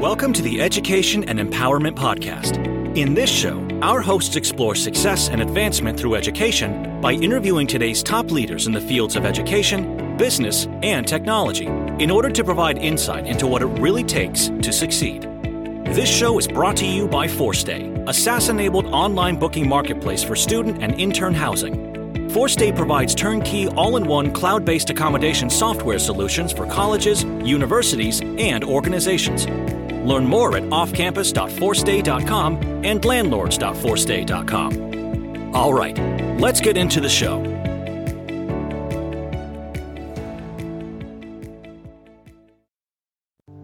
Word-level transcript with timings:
Welcome 0.00 0.32
to 0.34 0.42
the 0.42 0.60
Education 0.60 1.28
and 1.28 1.40
Empowerment 1.40 1.96
Podcast. 1.96 2.64
In 2.96 3.14
this 3.14 3.28
show, 3.28 3.66
our 3.82 4.00
hosts 4.00 4.36
explore 4.36 4.76
success 4.76 5.28
and 5.28 5.42
advancement 5.42 5.98
through 5.98 6.14
education 6.14 7.00
by 7.00 7.14
interviewing 7.14 7.66
today's 7.66 8.00
top 8.04 8.30
leaders 8.30 8.68
in 8.68 8.72
the 8.72 8.80
fields 8.80 9.16
of 9.16 9.24
education, 9.24 10.16
business, 10.16 10.68
and 10.84 11.04
technology 11.04 11.66
in 11.66 12.12
order 12.12 12.30
to 12.30 12.44
provide 12.44 12.78
insight 12.78 13.26
into 13.26 13.48
what 13.48 13.60
it 13.60 13.66
really 13.80 14.04
takes 14.04 14.50
to 14.62 14.72
succeed. 14.72 15.22
This 15.86 16.08
show 16.08 16.38
is 16.38 16.46
brought 16.46 16.76
to 16.76 16.86
you 16.86 17.08
by 17.08 17.26
4stay, 17.26 18.08
a 18.08 18.14
SaaS 18.14 18.50
enabled 18.50 18.86
online 18.86 19.36
booking 19.36 19.68
marketplace 19.68 20.22
for 20.22 20.36
student 20.36 20.80
and 20.80 20.94
intern 21.00 21.34
housing. 21.34 21.74
4stay 22.28 22.76
provides 22.76 23.16
turnkey, 23.16 23.66
all 23.70 23.96
in 23.96 24.06
one 24.06 24.32
cloud 24.32 24.64
based 24.64 24.90
accommodation 24.90 25.50
software 25.50 25.98
solutions 25.98 26.52
for 26.52 26.66
colleges, 26.66 27.24
universities, 27.42 28.20
and 28.20 28.62
organizations. 28.62 29.48
Learn 30.08 30.26
more 30.26 30.56
at 30.56 30.64
offcampus.4stay.com 30.64 32.56
and 32.82 33.04
landlords.4stay.com. 33.04 35.54
All 35.54 35.74
right, 35.74 35.98
let's 36.40 36.62
get 36.62 36.78
into 36.78 36.98
the 37.00 37.10
show. 37.10 37.40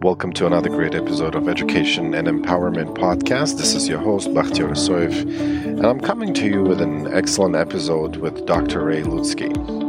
Welcome 0.02 0.34
to 0.34 0.46
another 0.46 0.68
great 0.68 0.94
episode 0.94 1.34
of 1.34 1.48
Education 1.48 2.12
and 2.12 2.28
Empowerment 2.28 2.94
Podcast. 2.94 3.56
This 3.56 3.74
is 3.74 3.88
your 3.88 4.00
host, 4.00 4.28
Bakhtiyor 4.28 4.72
Soif, 4.72 5.18
and 5.64 5.86
I'm 5.86 5.98
coming 5.98 6.34
to 6.34 6.46
you 6.46 6.62
with 6.62 6.82
an 6.82 7.10
excellent 7.10 7.56
episode 7.56 8.16
with 8.16 8.44
Dr. 8.44 8.84
Ray 8.84 9.00
Lutzky. 9.00 9.83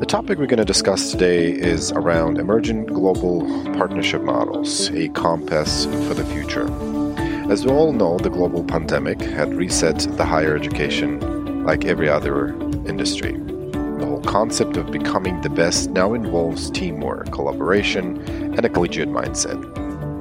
The 0.00 0.06
topic 0.06 0.38
we're 0.38 0.46
going 0.46 0.56
to 0.56 0.64
discuss 0.64 1.10
today 1.10 1.52
is 1.52 1.92
around 1.92 2.38
emerging 2.38 2.86
global 2.86 3.44
partnership 3.74 4.22
models, 4.22 4.90
a 4.92 5.08
compass 5.10 5.84
for 5.84 6.14
the 6.14 6.24
future. 6.24 6.64
As 7.52 7.66
we 7.66 7.70
all 7.70 7.92
know, 7.92 8.16
the 8.16 8.30
global 8.30 8.64
pandemic 8.64 9.20
had 9.20 9.52
reset 9.52 9.98
the 10.16 10.24
higher 10.24 10.56
education 10.56 11.64
like 11.64 11.84
every 11.84 12.08
other 12.08 12.58
industry. 12.88 13.32
The 13.32 14.06
whole 14.06 14.22
concept 14.22 14.78
of 14.78 14.90
becoming 14.90 15.38
the 15.42 15.50
best 15.50 15.90
now 15.90 16.14
involves 16.14 16.70
teamwork, 16.70 17.30
collaboration, 17.30 18.22
and 18.26 18.64
a 18.64 18.70
collegiate 18.70 19.10
mindset. 19.10 19.60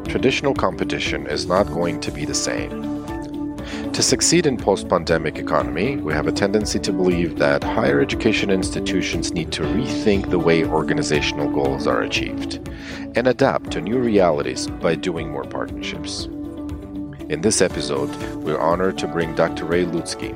Traditional 0.10 0.54
competition 0.54 1.26
is 1.26 1.46
not 1.46 1.68
going 1.68 2.02
to 2.02 2.12
be 2.12 2.26
the 2.26 2.36
same. 2.36 2.89
To 4.00 4.04
succeed 4.04 4.46
in 4.46 4.56
post-pandemic 4.56 5.40
economy, 5.40 5.98
we 5.98 6.14
have 6.14 6.28
a 6.28 6.32
tendency 6.32 6.80
to 6.80 6.94
believe 6.94 7.38
that 7.38 7.62
higher 7.62 8.00
education 8.00 8.50
institutions 8.50 9.34
need 9.34 9.52
to 9.52 9.64
rethink 9.64 10.30
the 10.30 10.40
way 10.40 10.64
organizational 10.64 11.52
goals 11.52 11.86
are 11.86 12.04
achieved 12.04 12.66
and 13.16 13.28
adapt 13.28 13.72
to 13.72 13.82
new 13.82 14.00
realities 14.00 14.68
by 14.68 14.96
doing 14.96 15.30
more 15.30 15.44
partnerships. 15.44 16.28
In 17.28 17.42
this 17.42 17.62
episode, 17.62 18.10
we're 18.38 18.58
honored 18.58 18.98
to 19.00 19.08
bring 19.10 19.36
Dr. 19.36 19.66
Ray 19.66 19.84
Lutzky, 19.84 20.32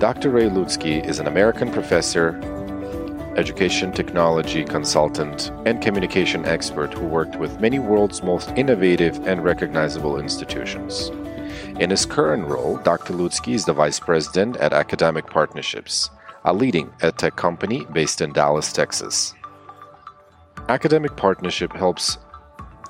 Dr. 0.00 0.30
Ray 0.30 0.48
Lutzky 0.48 1.06
is 1.06 1.20
an 1.20 1.28
American 1.28 1.70
professor, 1.70 2.34
education 3.36 3.92
technology 3.92 4.64
consultant, 4.64 5.52
and 5.66 5.80
communication 5.80 6.44
expert 6.46 6.92
who 6.94 7.06
worked 7.06 7.36
with 7.36 7.60
many 7.60 7.78
world's 7.78 8.24
most 8.24 8.50
innovative 8.56 9.24
and 9.24 9.44
recognizable 9.44 10.18
institutions. 10.18 11.12
In 11.80 11.90
his 11.90 12.06
current 12.06 12.46
role, 12.46 12.78
Dr. 12.78 13.14
Lutzky 13.14 13.54
is 13.54 13.64
the 13.64 13.72
vice 13.72 14.00
president 14.00 14.56
at 14.56 14.72
Academic 14.72 15.26
Partnerships, 15.26 16.10
a 16.44 16.52
leading 16.52 16.88
edtech 17.00 17.36
company 17.36 17.86
based 17.92 18.20
in 18.20 18.32
Dallas, 18.32 18.72
Texas. 18.72 19.34
Academic 20.68 21.16
Partnership 21.16 21.72
helps 21.72 22.18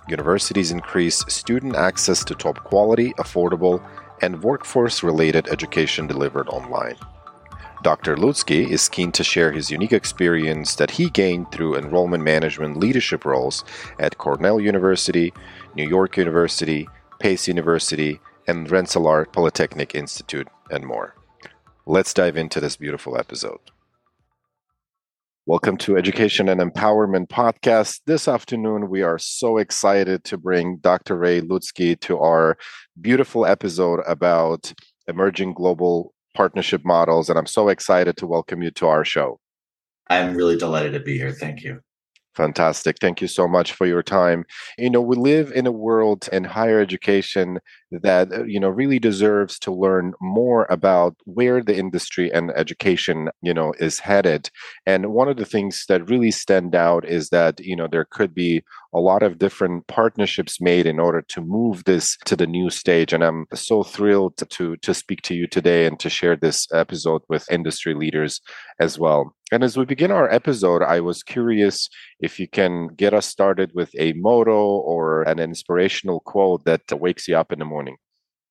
universities 0.09 0.71
increase 0.71 1.25
student 1.29 1.77
access 1.77 2.25
to 2.25 2.35
top 2.35 2.63
quality, 2.65 3.13
affordable, 3.15 3.83
and 4.23 4.43
workforce 4.43 5.03
related 5.03 5.49
education 5.49 6.07
delivered 6.07 6.49
online. 6.49 6.97
Dr. 7.83 8.17
Lutzky 8.17 8.69
is 8.69 8.89
keen 8.89 9.13
to 9.13 9.23
share 9.23 9.53
his 9.53 9.71
unique 9.71 9.93
experience 9.93 10.75
that 10.77 10.91
he 10.93 11.11
gained 11.11 11.53
through 11.53 11.77
enrollment 11.77 12.25
management 12.25 12.79
leadership 12.79 13.25
roles 13.25 13.65
at 13.99 14.19
Cornell 14.19 14.59
University, 14.59 15.33
New 15.75 15.87
York 15.87 16.17
University, 16.17 16.89
Pace 17.21 17.47
University, 17.47 18.19
and 18.47 18.71
Rensselaer 18.71 19.27
Polytechnic 19.27 19.95
Institute, 19.95 20.49
and 20.71 20.85
more. 20.85 21.15
Let's 21.87 22.15
dive 22.15 22.37
into 22.37 22.61
this 22.61 22.77
beautiful 22.77 23.19
episode. 23.19 23.59
Welcome 25.47 25.77
to 25.79 25.97
Education 25.97 26.49
and 26.49 26.61
Empowerment 26.61 27.29
Podcast. 27.29 28.01
This 28.07 28.27
afternoon, 28.27 28.89
we 28.89 29.03
are 29.03 29.19
so 29.19 29.59
excited 29.59 30.25
to 30.25 30.37
bring 30.37 30.79
Dr. 30.79 31.17
Ray 31.17 31.41
Lutzky 31.41 31.99
to 32.01 32.19
our 32.19 32.57
beautiful 33.01 33.47
episode 33.47 34.01
about 34.07 34.73
emerging 35.07 35.55
global 35.55 36.13
partnership 36.35 36.85
models. 36.85 37.31
And 37.31 37.39
I'm 37.39 37.47
so 37.47 37.69
excited 37.69 38.17
to 38.17 38.27
welcome 38.27 38.63
you 38.63 38.73
to 38.73 38.87
our 38.87 39.05
show. 39.05 39.39
I'm 40.09 40.35
really 40.35 40.57
delighted 40.57 40.93
to 40.95 41.01
be 41.01 41.17
here. 41.17 41.33
Thank 41.33 41.63
you. 41.63 41.81
Fantastic. 42.37 42.99
Thank 43.01 43.23
you 43.23 43.29
so 43.29 43.49
much 43.49 43.73
for 43.73 43.87
your 43.87 44.03
time. 44.03 44.45
You 44.77 44.91
know, 44.91 45.01
we 45.01 45.17
live 45.17 45.51
in 45.53 45.67
a 45.67 45.73
world 45.73 46.29
in 46.33 46.45
higher 46.45 46.81
education 46.81 47.61
that, 47.91 48.31
uh, 48.31 48.45
you 48.45 48.61
know, 48.61 48.69
really 48.69 48.99
deserves 48.99 49.59
to 49.61 49.73
learn 49.73 50.13
more 50.21 50.67
about 50.69 51.17
where 51.25 51.63
the 51.63 51.77
industry 51.79 52.31
and 52.33 52.51
education, 52.55 53.31
you 53.41 53.55
know, 53.55 53.73
is 53.79 54.01
headed. 54.01 54.51
And 54.85 55.15
one 55.15 55.29
of 55.29 55.39
the 55.39 55.47
things 55.47 55.87
that 55.89 56.11
really 56.11 56.31
stand 56.31 56.75
out 56.75 57.07
is 57.07 57.31
that, 57.31 57.59
you 57.61 57.75
know, 57.75 57.89
there 57.91 58.05
could 58.11 58.35
be 58.35 58.63
a 58.93 59.01
lot 59.01 59.23
of 59.23 59.39
different 59.39 59.87
partnerships 59.87 60.61
made 60.61 60.87
in 60.87 60.99
order 60.99 61.23
to 61.29 61.41
move 61.41 61.85
this 61.85 62.19
to 62.27 62.37
the 62.37 62.47
new 62.47 62.69
stage. 62.69 63.15
And 63.15 63.25
I'm 63.25 63.47
so 63.55 63.83
thrilled 63.83 64.37
to 64.51 64.77
to 64.77 64.95
speak 64.95 65.23
to 65.23 65.35
you 65.35 65.47
today 65.47 65.87
and 65.87 65.99
to 66.01 66.11
share 66.11 66.37
this 66.37 66.67
episode 66.75 67.23
with 67.31 67.51
industry 67.51 67.95
leaders 67.95 68.41
as 68.81 68.99
well. 68.99 69.36
And 69.53 69.63
as 69.63 69.77
we 69.77 69.85
begin 69.85 70.11
our 70.11 70.29
episode, 70.29 70.83
I 70.83 71.01
was 71.01 71.23
curious 71.23 71.89
if 72.19 72.41
you 72.41 72.49
can 72.49 72.89
get 72.89 73.15
us 73.15 73.27
started 73.27 73.71
with 73.75 73.91
a 73.97 74.13
motto 74.15 74.79
or 74.79 75.23
an 75.23 75.39
inspirational 75.39 76.21
quote 76.21 76.65
that 76.65 76.83
wakes 76.99 77.29
you 77.29 77.37
up 77.37 77.53
in 77.53 77.61
the 77.61 77.65
morning. 77.65 77.97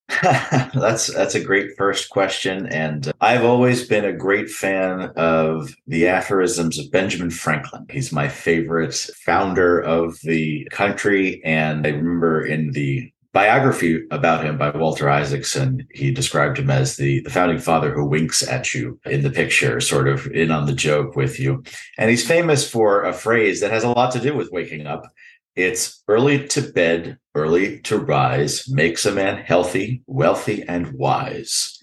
that's 0.22 1.08
that's 1.08 1.34
a 1.34 1.44
great 1.44 1.72
first 1.76 2.12
question 2.12 2.68
and 2.68 3.12
I've 3.22 3.44
always 3.44 3.88
been 3.88 4.06
a 4.06 4.14
great 4.14 4.52
fan 4.52 5.12
of 5.16 5.74
the 5.88 6.08
aphorisms 6.08 6.78
of 6.78 6.92
Benjamin 6.92 7.32
Franklin. 7.32 7.88
He's 7.90 8.12
my 8.12 8.28
favorite 8.28 8.94
founder 8.94 9.80
of 9.80 10.20
the 10.22 10.68
country 10.70 11.44
and 11.44 11.88
I 11.88 11.90
remember 11.90 12.46
in 12.46 12.72
the 12.72 13.12
biography 13.36 14.02
about 14.12 14.46
him 14.46 14.58
by 14.58 14.70
Walter 14.70 15.10
Isaacson, 15.10 15.86
he 15.92 16.10
described 16.10 16.58
him 16.58 16.70
as 16.70 16.96
the, 16.96 17.20
the 17.20 17.30
founding 17.30 17.60
father 17.60 17.92
who 17.94 18.06
winks 18.06 18.48
at 18.48 18.74
you 18.74 18.98
in 19.06 19.24
the 19.24 19.30
picture, 19.30 19.82
sort 19.82 20.08
of 20.08 20.26
in 20.28 20.52
on 20.52 20.68
the 20.68 20.74
joke 20.74 21.18
with 21.18 21.38
you. 21.38 21.62
And 21.98 22.10
he's 22.10 22.26
famous 22.26 22.68
for 22.68 23.04
a 23.04 23.12
phrase 23.12 23.60
that 23.60 23.72
has 23.72 23.84
a 23.84 23.90
lot 23.90 24.14
to 24.14 24.22
do 24.22 24.34
with 24.34 24.54
waking 24.54 24.88
up. 24.88 25.06
It's 25.54 26.02
early 26.08 26.48
to 26.48 26.62
bed, 26.62 27.18
early 27.36 27.82
to 27.82 27.98
rise, 27.98 28.70
makes 28.70 29.06
a 29.06 29.12
man 29.12 29.44
healthy, 29.44 30.02
wealthy, 30.08 30.64
and 30.64 30.94
wise. 30.94 31.78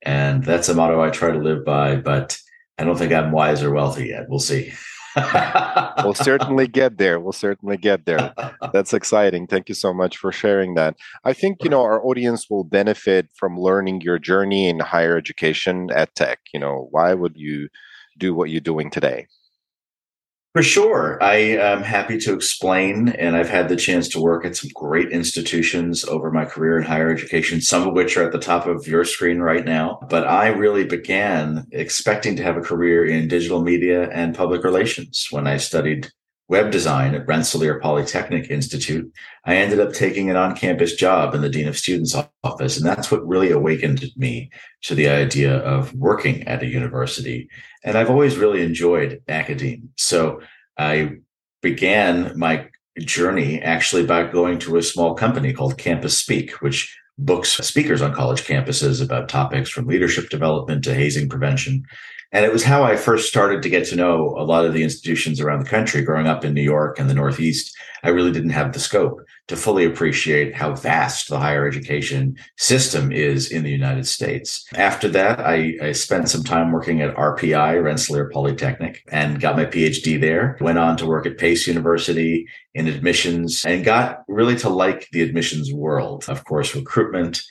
And 0.00 0.42
that's 0.42 0.70
a 0.70 0.74
motto 0.74 1.02
I 1.02 1.10
try 1.10 1.32
to 1.32 1.38
live 1.38 1.66
by, 1.66 1.96
but 1.96 2.38
I 2.78 2.84
don't 2.84 2.96
think 2.96 3.12
I'm 3.12 3.30
wise 3.30 3.62
or 3.62 3.74
wealthy 3.74 4.06
yet. 4.08 4.30
We'll 4.30 4.38
see 4.38 4.72
we'll 6.04 6.14
certainly 6.14 6.66
get 6.66 6.98
there. 6.98 7.20
We'll 7.20 7.32
certainly 7.32 7.76
get 7.76 8.06
there. 8.06 8.34
That's 8.72 8.92
exciting. 8.92 9.46
Thank 9.46 9.68
you 9.68 9.74
so 9.74 9.92
much 9.92 10.16
for 10.16 10.32
sharing 10.32 10.74
that. 10.74 10.96
I 11.24 11.32
think 11.32 11.58
you 11.62 11.70
know 11.70 11.82
our 11.82 12.04
audience 12.04 12.48
will 12.50 12.64
benefit 12.64 13.28
from 13.34 13.58
learning 13.58 14.00
your 14.00 14.18
journey 14.18 14.68
in 14.68 14.80
higher 14.80 15.16
education 15.16 15.90
at 15.94 16.14
Tech. 16.14 16.40
You 16.52 16.60
know, 16.60 16.88
why 16.90 17.14
would 17.14 17.36
you 17.36 17.68
do 18.18 18.34
what 18.34 18.50
you're 18.50 18.60
doing 18.60 18.90
today? 18.90 19.26
For 20.54 20.62
sure. 20.62 21.18
I 21.20 21.34
am 21.34 21.82
happy 21.82 22.16
to 22.18 22.32
explain, 22.32 23.08
and 23.08 23.34
I've 23.34 23.48
had 23.48 23.68
the 23.68 23.74
chance 23.74 24.08
to 24.10 24.20
work 24.20 24.44
at 24.44 24.54
some 24.54 24.70
great 24.72 25.10
institutions 25.10 26.04
over 26.04 26.30
my 26.30 26.44
career 26.44 26.78
in 26.78 26.84
higher 26.84 27.10
education, 27.10 27.60
some 27.60 27.88
of 27.88 27.92
which 27.92 28.16
are 28.16 28.22
at 28.22 28.30
the 28.30 28.38
top 28.38 28.68
of 28.68 28.86
your 28.86 29.04
screen 29.04 29.40
right 29.40 29.64
now. 29.64 29.98
But 30.08 30.28
I 30.28 30.46
really 30.50 30.84
began 30.84 31.66
expecting 31.72 32.36
to 32.36 32.44
have 32.44 32.56
a 32.56 32.60
career 32.60 33.04
in 33.04 33.26
digital 33.26 33.62
media 33.62 34.08
and 34.10 34.32
public 34.32 34.62
relations 34.62 35.26
when 35.32 35.48
I 35.48 35.56
studied 35.56 36.12
web 36.48 36.70
design 36.70 37.14
at 37.14 37.26
Rensselaer 37.26 37.80
Polytechnic 37.80 38.50
Institute. 38.50 39.10
I 39.44 39.56
ended 39.56 39.80
up 39.80 39.92
taking 39.92 40.28
an 40.28 40.36
on 40.36 40.54
campus 40.54 40.94
job 40.94 41.34
in 41.34 41.40
the 41.40 41.48
Dean 41.48 41.66
of 41.66 41.78
Students 41.78 42.14
office. 42.42 42.76
And 42.76 42.86
that's 42.86 43.10
what 43.10 43.26
really 43.26 43.50
awakened 43.50 44.04
me 44.16 44.50
to 44.82 44.94
the 44.94 45.08
idea 45.08 45.56
of 45.58 45.94
working 45.94 46.46
at 46.46 46.62
a 46.62 46.66
university. 46.66 47.48
And 47.82 47.96
I've 47.96 48.10
always 48.10 48.36
really 48.36 48.62
enjoyed 48.62 49.22
academia. 49.28 49.78
So 49.96 50.40
I 50.76 51.16
began 51.62 52.38
my 52.38 52.68
journey 53.00 53.60
actually 53.62 54.04
by 54.04 54.24
going 54.24 54.58
to 54.60 54.76
a 54.76 54.82
small 54.82 55.14
company 55.14 55.52
called 55.52 55.78
Campus 55.78 56.16
Speak, 56.16 56.52
which 56.60 56.96
books 57.16 57.50
speakers 57.50 58.02
on 58.02 58.12
college 58.12 58.42
campuses 58.42 59.02
about 59.02 59.28
topics 59.28 59.70
from 59.70 59.86
leadership 59.86 60.28
development 60.28 60.84
to 60.84 60.94
hazing 60.94 61.28
prevention. 61.28 61.84
And 62.34 62.44
it 62.44 62.52
was 62.52 62.64
how 62.64 62.82
I 62.82 62.96
first 62.96 63.28
started 63.28 63.62
to 63.62 63.70
get 63.70 63.86
to 63.86 63.96
know 63.96 64.34
a 64.36 64.42
lot 64.42 64.64
of 64.64 64.74
the 64.74 64.82
institutions 64.82 65.40
around 65.40 65.62
the 65.62 65.70
country. 65.70 66.02
Growing 66.02 66.26
up 66.26 66.44
in 66.44 66.52
New 66.52 66.62
York 66.62 66.98
and 66.98 67.08
the 67.08 67.14
Northeast, 67.14 67.72
I 68.02 68.08
really 68.08 68.32
didn't 68.32 68.50
have 68.50 68.72
the 68.72 68.80
scope 68.80 69.20
to 69.46 69.56
fully 69.56 69.84
appreciate 69.84 70.52
how 70.52 70.74
vast 70.74 71.28
the 71.28 71.38
higher 71.38 71.66
education 71.68 72.36
system 72.56 73.12
is 73.12 73.52
in 73.52 73.62
the 73.62 73.70
United 73.70 74.08
States. 74.08 74.66
After 74.74 75.06
that, 75.10 75.38
I, 75.38 75.74
I 75.80 75.92
spent 75.92 76.28
some 76.28 76.42
time 76.42 76.72
working 76.72 77.02
at 77.02 77.14
RPI, 77.14 77.80
Rensselaer 77.82 78.28
Polytechnic, 78.30 79.04
and 79.12 79.40
got 79.40 79.56
my 79.56 79.64
PhD 79.64 80.20
there. 80.20 80.58
Went 80.60 80.78
on 80.78 80.96
to 80.96 81.06
work 81.06 81.26
at 81.26 81.38
Pace 81.38 81.68
University 81.68 82.48
in 82.74 82.88
admissions 82.88 83.64
and 83.64 83.84
got 83.84 84.24
really 84.26 84.56
to 84.56 84.68
like 84.68 85.08
the 85.12 85.22
admissions 85.22 85.72
world. 85.72 86.24
Of 86.26 86.44
course, 86.44 86.74
recruitment 86.74 87.44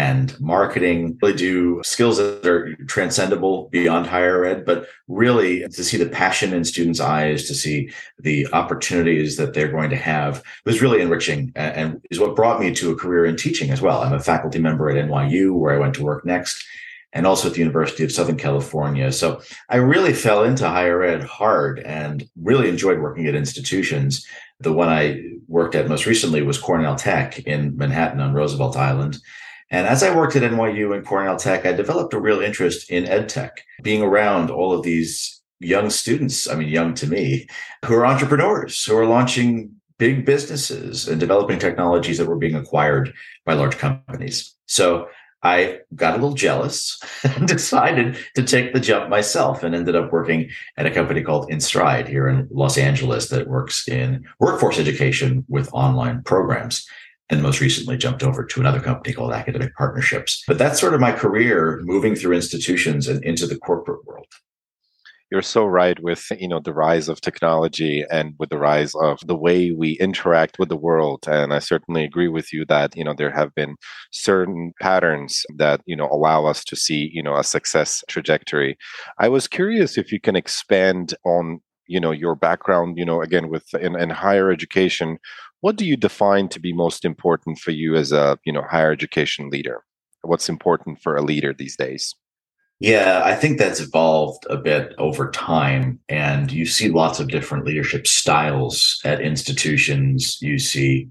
and 0.00 0.40
marketing 0.40 1.18
really 1.20 1.36
do 1.36 1.82
skills 1.82 2.16
that 2.16 2.46
are 2.46 2.74
transcendable 2.86 3.68
beyond 3.68 4.06
higher 4.06 4.46
ed, 4.46 4.64
but 4.64 4.86
really 5.08 5.60
to 5.68 5.84
see 5.84 5.98
the 5.98 6.08
passion 6.08 6.54
in 6.54 6.64
students' 6.64 7.00
eyes, 7.00 7.46
to 7.46 7.54
see 7.54 7.90
the 8.18 8.46
opportunities 8.54 9.36
that 9.36 9.52
they're 9.52 9.70
going 9.70 9.90
to 9.90 9.96
have 9.96 10.42
was 10.64 10.80
really 10.80 11.02
enriching 11.02 11.52
and 11.54 12.00
is 12.10 12.18
what 12.18 12.34
brought 12.34 12.60
me 12.60 12.74
to 12.74 12.90
a 12.90 12.96
career 12.96 13.26
in 13.26 13.36
teaching 13.36 13.70
as 13.70 13.82
well. 13.82 14.00
I'm 14.00 14.14
a 14.14 14.20
faculty 14.20 14.58
member 14.58 14.88
at 14.88 15.04
NYU, 15.04 15.52
where 15.52 15.74
I 15.74 15.78
went 15.78 15.94
to 15.96 16.02
work 16.02 16.24
next, 16.24 16.64
and 17.12 17.26
also 17.26 17.48
at 17.48 17.52
the 17.52 17.60
University 17.60 18.02
of 18.02 18.10
Southern 18.10 18.38
California. 18.38 19.12
So 19.12 19.42
I 19.68 19.76
really 19.76 20.14
fell 20.14 20.44
into 20.44 20.66
higher 20.66 21.02
ed 21.02 21.24
hard 21.24 21.78
and 21.80 22.26
really 22.40 22.70
enjoyed 22.70 23.00
working 23.00 23.26
at 23.26 23.34
institutions. 23.34 24.26
The 24.60 24.72
one 24.72 24.88
I 24.88 25.20
worked 25.46 25.74
at 25.74 25.88
most 25.88 26.06
recently 26.06 26.40
was 26.40 26.56
Cornell 26.56 26.96
Tech 26.96 27.40
in 27.40 27.76
Manhattan 27.76 28.20
on 28.20 28.32
Roosevelt 28.32 28.78
Island. 28.78 29.18
And 29.70 29.86
as 29.86 30.02
I 30.02 30.14
worked 30.14 30.36
at 30.36 30.42
NYU 30.42 30.94
and 30.94 31.06
Cornell 31.06 31.36
Tech, 31.36 31.64
I 31.64 31.72
developed 31.72 32.12
a 32.12 32.20
real 32.20 32.40
interest 32.40 32.90
in 32.90 33.06
ed 33.06 33.28
tech, 33.28 33.64
being 33.82 34.02
around 34.02 34.50
all 34.50 34.72
of 34.72 34.82
these 34.82 35.40
young 35.60 35.90
students, 35.90 36.48
I 36.48 36.56
mean, 36.56 36.68
young 36.68 36.94
to 36.94 37.06
me, 37.06 37.46
who 37.84 37.94
are 37.94 38.06
entrepreneurs, 38.06 38.84
who 38.84 38.96
are 38.96 39.06
launching 39.06 39.70
big 39.98 40.24
businesses 40.24 41.06
and 41.06 41.20
developing 41.20 41.58
technologies 41.58 42.18
that 42.18 42.26
were 42.26 42.38
being 42.38 42.54
acquired 42.54 43.12
by 43.44 43.52
large 43.52 43.76
companies. 43.76 44.54
So 44.66 45.08
I 45.42 45.80
got 45.94 46.14
a 46.14 46.16
little 46.16 46.34
jealous 46.34 46.98
and 47.22 47.46
decided 47.46 48.18
to 48.34 48.42
take 48.42 48.72
the 48.72 48.80
jump 48.80 49.08
myself 49.08 49.62
and 49.62 49.74
ended 49.74 49.94
up 49.94 50.12
working 50.12 50.50
at 50.76 50.86
a 50.86 50.90
company 50.90 51.22
called 51.22 51.50
InStride 51.50 52.08
here 52.08 52.28
in 52.28 52.48
Los 52.50 52.76
Angeles 52.76 53.28
that 53.28 53.46
works 53.46 53.86
in 53.88 54.24
workforce 54.40 54.78
education 54.78 55.44
with 55.48 55.72
online 55.72 56.22
programs 56.22 56.86
and 57.30 57.42
most 57.42 57.60
recently 57.60 57.96
jumped 57.96 58.22
over 58.22 58.44
to 58.44 58.60
another 58.60 58.80
company 58.80 59.14
called 59.14 59.32
Academic 59.32 59.74
Partnerships. 59.76 60.42
But 60.46 60.58
that's 60.58 60.80
sort 60.80 60.94
of 60.94 61.00
my 61.00 61.12
career 61.12 61.80
moving 61.84 62.14
through 62.14 62.34
institutions 62.34 63.08
and 63.08 63.24
into 63.24 63.46
the 63.46 63.56
corporate 63.56 64.04
world. 64.04 64.26
You're 65.30 65.42
so 65.42 65.64
right 65.64 65.96
with 66.02 66.26
you 66.40 66.48
know 66.48 66.58
the 66.58 66.74
rise 66.74 67.08
of 67.08 67.20
technology 67.20 68.04
and 68.10 68.34
with 68.40 68.50
the 68.50 68.58
rise 68.58 68.96
of 68.96 69.20
the 69.24 69.36
way 69.36 69.70
we 69.70 69.92
interact 70.00 70.58
with 70.58 70.68
the 70.68 70.76
world 70.76 71.28
and 71.28 71.54
I 71.54 71.60
certainly 71.60 72.02
agree 72.02 72.26
with 72.26 72.52
you 72.52 72.64
that 72.64 72.96
you 72.96 73.04
know 73.04 73.14
there 73.16 73.30
have 73.30 73.54
been 73.54 73.76
certain 74.10 74.72
patterns 74.80 75.46
that 75.56 75.82
you 75.86 75.94
know 75.94 76.08
allow 76.10 76.46
us 76.46 76.64
to 76.64 76.74
see 76.74 77.10
you 77.12 77.22
know 77.22 77.36
a 77.36 77.44
success 77.44 78.02
trajectory. 78.08 78.76
I 79.20 79.28
was 79.28 79.46
curious 79.46 79.96
if 79.96 80.10
you 80.10 80.18
can 80.18 80.34
expand 80.34 81.14
on 81.24 81.60
you 81.86 82.00
know 82.00 82.10
your 82.10 82.34
background 82.34 82.98
you 82.98 83.04
know 83.04 83.22
again 83.22 83.48
with 83.48 83.72
in, 83.74 83.94
in 84.00 84.10
higher 84.10 84.50
education 84.50 85.18
what 85.60 85.76
do 85.76 85.84
you 85.84 85.96
define 85.96 86.48
to 86.48 86.60
be 86.60 86.72
most 86.72 87.04
important 87.04 87.58
for 87.58 87.70
you 87.70 87.94
as 87.94 88.12
a 88.12 88.38
you 88.44 88.52
know 88.52 88.62
higher 88.62 88.92
education 88.92 89.50
leader? 89.50 89.82
What's 90.22 90.48
important 90.48 91.00
for 91.00 91.16
a 91.16 91.22
leader 91.22 91.52
these 91.52 91.76
days? 91.76 92.14
Yeah 92.80 93.20
i 93.24 93.34
think 93.34 93.58
that's 93.58 93.80
evolved 93.80 94.46
a 94.48 94.56
bit 94.56 94.94
over 94.96 95.30
time 95.30 96.00
and 96.08 96.50
you 96.50 96.64
see 96.64 96.88
lots 96.88 97.20
of 97.20 97.28
different 97.28 97.66
leadership 97.66 98.06
styles 98.06 99.00
at 99.04 99.20
institutions. 99.20 100.40
You 100.40 100.58
see 100.58 101.08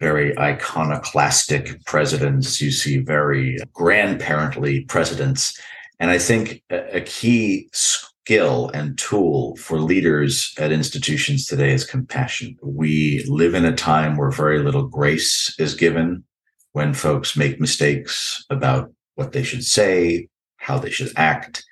very 0.00 0.36
iconoclastic 0.36 1.84
presidents. 1.84 2.60
You 2.60 2.72
see 2.72 2.98
very 2.98 3.58
grandparently 3.72 4.80
presidents. 4.84 5.58
And 6.00 6.10
i 6.10 6.18
think 6.18 6.62
a 6.70 7.00
key 7.02 7.68
skill 8.24 8.70
and 8.72 8.96
tool 8.98 9.56
for 9.56 9.80
leaders 9.80 10.54
at 10.56 10.70
institutions 10.70 11.44
today 11.44 11.72
is 11.72 11.84
compassion. 11.84 12.56
We 12.62 13.24
live 13.26 13.54
in 13.54 13.64
a 13.64 13.74
time 13.74 14.16
where 14.16 14.30
very 14.30 14.60
little 14.60 14.86
grace 14.86 15.52
is 15.58 15.74
given 15.74 16.22
when 16.70 16.94
folks 16.94 17.36
make 17.36 17.60
mistakes 17.60 18.44
about 18.48 18.92
what 19.16 19.32
they 19.32 19.42
should 19.42 19.64
say, 19.64 20.28
how 20.58 20.78
they 20.78 20.90
should 20.90 21.12
act, 21.16 21.64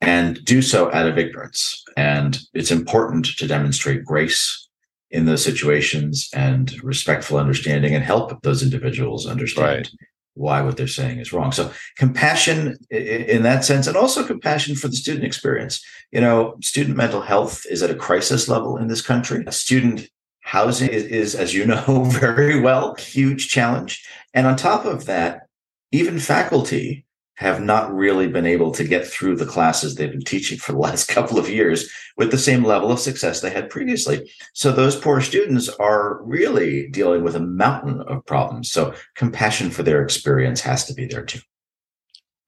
and 0.00 0.44
do 0.44 0.62
so 0.62 0.92
out 0.92 1.06
of 1.06 1.16
ignorance. 1.16 1.84
And 1.96 2.40
it's 2.54 2.72
important 2.72 3.26
to 3.38 3.46
demonstrate 3.46 4.04
grace 4.04 4.68
in 5.12 5.26
those 5.26 5.44
situations 5.44 6.28
and 6.34 6.74
respectful 6.82 7.38
understanding 7.38 7.94
and 7.94 8.02
help 8.02 8.42
those 8.42 8.64
individuals 8.64 9.26
understand 9.26 9.66
right 9.66 9.90
why 10.38 10.62
what 10.62 10.76
they're 10.76 10.86
saying 10.86 11.18
is 11.18 11.32
wrong. 11.32 11.52
So 11.52 11.70
compassion 11.96 12.76
in 12.90 13.42
that 13.42 13.64
sense, 13.64 13.86
and 13.86 13.96
also 13.96 14.24
compassion 14.24 14.76
for 14.76 14.88
the 14.88 14.96
student 14.96 15.24
experience. 15.24 15.84
You 16.12 16.20
know, 16.20 16.56
student 16.62 16.96
mental 16.96 17.20
health 17.20 17.66
is 17.68 17.82
at 17.82 17.90
a 17.90 17.94
crisis 17.94 18.48
level 18.48 18.76
in 18.76 18.86
this 18.86 19.02
country. 19.02 19.44
Student 19.50 20.08
housing 20.40 20.88
is, 20.88 21.02
is 21.04 21.34
as 21.34 21.52
you 21.52 21.66
know 21.66 22.04
very 22.08 22.60
well, 22.60 22.94
huge 22.94 23.48
challenge. 23.48 24.06
And 24.32 24.46
on 24.46 24.56
top 24.56 24.84
of 24.84 25.06
that, 25.06 25.48
even 25.90 26.18
faculty 26.18 27.04
have 27.38 27.60
not 27.60 27.94
really 27.94 28.26
been 28.26 28.46
able 28.46 28.72
to 28.72 28.82
get 28.82 29.06
through 29.06 29.36
the 29.36 29.46
classes 29.46 29.94
they've 29.94 30.10
been 30.10 30.20
teaching 30.20 30.58
for 30.58 30.72
the 30.72 30.78
last 30.88 31.06
couple 31.06 31.38
of 31.38 31.48
years 31.48 31.88
with 32.16 32.32
the 32.32 32.38
same 32.38 32.64
level 32.64 32.90
of 32.90 32.98
success 32.98 33.40
they 33.40 33.50
had 33.50 33.70
previously. 33.70 34.28
So 34.54 34.72
those 34.72 34.96
poor 34.96 35.20
students 35.20 35.68
are 35.68 36.20
really 36.24 36.88
dealing 36.88 37.22
with 37.22 37.36
a 37.36 37.40
mountain 37.40 38.00
of 38.02 38.26
problems. 38.26 38.72
So 38.72 38.92
compassion 39.14 39.70
for 39.70 39.84
their 39.84 40.02
experience 40.02 40.60
has 40.62 40.84
to 40.86 40.94
be 40.94 41.06
there 41.06 41.24
too. 41.24 41.38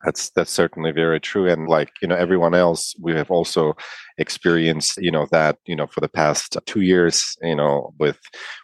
That's 0.05 0.31
that's 0.31 0.51
certainly 0.51 0.93
very 0.93 1.21
true. 1.21 1.47
And 1.51 1.69
like, 1.69 1.93
you 2.01 2.09
know, 2.09 2.15
everyone 2.17 2.55
else, 2.55 2.95
we 3.03 3.13
have 3.13 3.31
also 3.31 3.75
experienced, 4.17 4.97
you 4.97 5.11
know, 5.11 5.27
that, 5.31 5.59
you 5.67 5.77
know, 5.77 5.87
for 5.87 6.01
the 6.01 6.09
past 6.09 6.57
two 6.65 6.81
years, 6.81 7.37
you 7.43 7.55
know, 7.55 7.93
with 7.99 8.19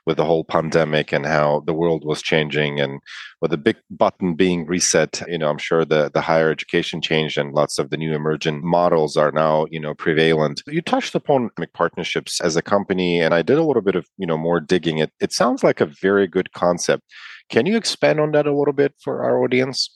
with 0.06 0.16
the 0.16 0.24
whole 0.24 0.44
pandemic 0.44 1.12
and 1.12 1.26
how 1.26 1.62
the 1.66 1.74
world 1.74 2.04
was 2.06 2.22
changing 2.22 2.80
and 2.80 3.00
with 3.42 3.50
the 3.50 3.58
big 3.58 3.76
button 3.90 4.34
being 4.34 4.64
reset, 4.66 5.22
you 5.28 5.36
know, 5.36 5.50
I'm 5.50 5.58
sure 5.58 5.84
the 5.84 6.10
the 6.12 6.22
higher 6.22 6.50
education 6.50 7.02
changed 7.02 7.36
and 7.36 7.52
lots 7.52 7.78
of 7.78 7.90
the 7.90 7.98
new 7.98 8.14
emergent 8.14 8.64
models 8.64 9.14
are 9.18 9.30
now, 9.30 9.66
you 9.70 9.78
know, 9.80 9.94
prevalent. 9.94 10.62
You 10.66 10.80
touched 10.80 11.14
upon 11.14 11.50
partnerships 11.74 12.40
as 12.40 12.56
a 12.56 12.62
company, 12.62 13.20
and 13.20 13.34
I 13.34 13.42
did 13.42 13.58
a 13.58 13.64
little 13.64 13.82
bit 13.82 13.94
of, 13.96 14.06
you 14.16 14.26
know, 14.26 14.38
more 14.38 14.58
digging. 14.60 14.98
It 14.98 15.12
it 15.20 15.32
sounds 15.34 15.62
like 15.62 15.82
a 15.82 15.92
very 16.00 16.26
good 16.26 16.52
concept. 16.54 17.02
Can 17.50 17.66
you 17.66 17.76
expand 17.76 18.20
on 18.20 18.32
that 18.32 18.46
a 18.46 18.56
little 18.56 18.72
bit 18.74 18.94
for 19.04 19.22
our 19.22 19.42
audience? 19.44 19.90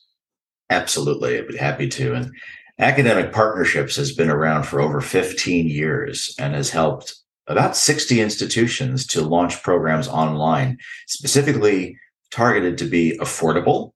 Absolutely. 0.70 1.36
I'd 1.36 1.48
be 1.48 1.56
happy 1.56 1.88
to. 1.88 2.14
And 2.14 2.32
academic 2.78 3.32
partnerships 3.32 3.96
has 3.96 4.12
been 4.12 4.30
around 4.30 4.62
for 4.62 4.80
over 4.80 5.00
15 5.00 5.66
years 5.66 6.34
and 6.38 6.54
has 6.54 6.70
helped 6.70 7.14
about 7.48 7.76
60 7.76 8.20
institutions 8.20 9.04
to 9.08 9.22
launch 9.22 9.62
programs 9.62 10.06
online, 10.06 10.78
specifically 11.08 11.98
targeted 12.30 12.78
to 12.78 12.84
be 12.84 13.18
affordable 13.18 13.92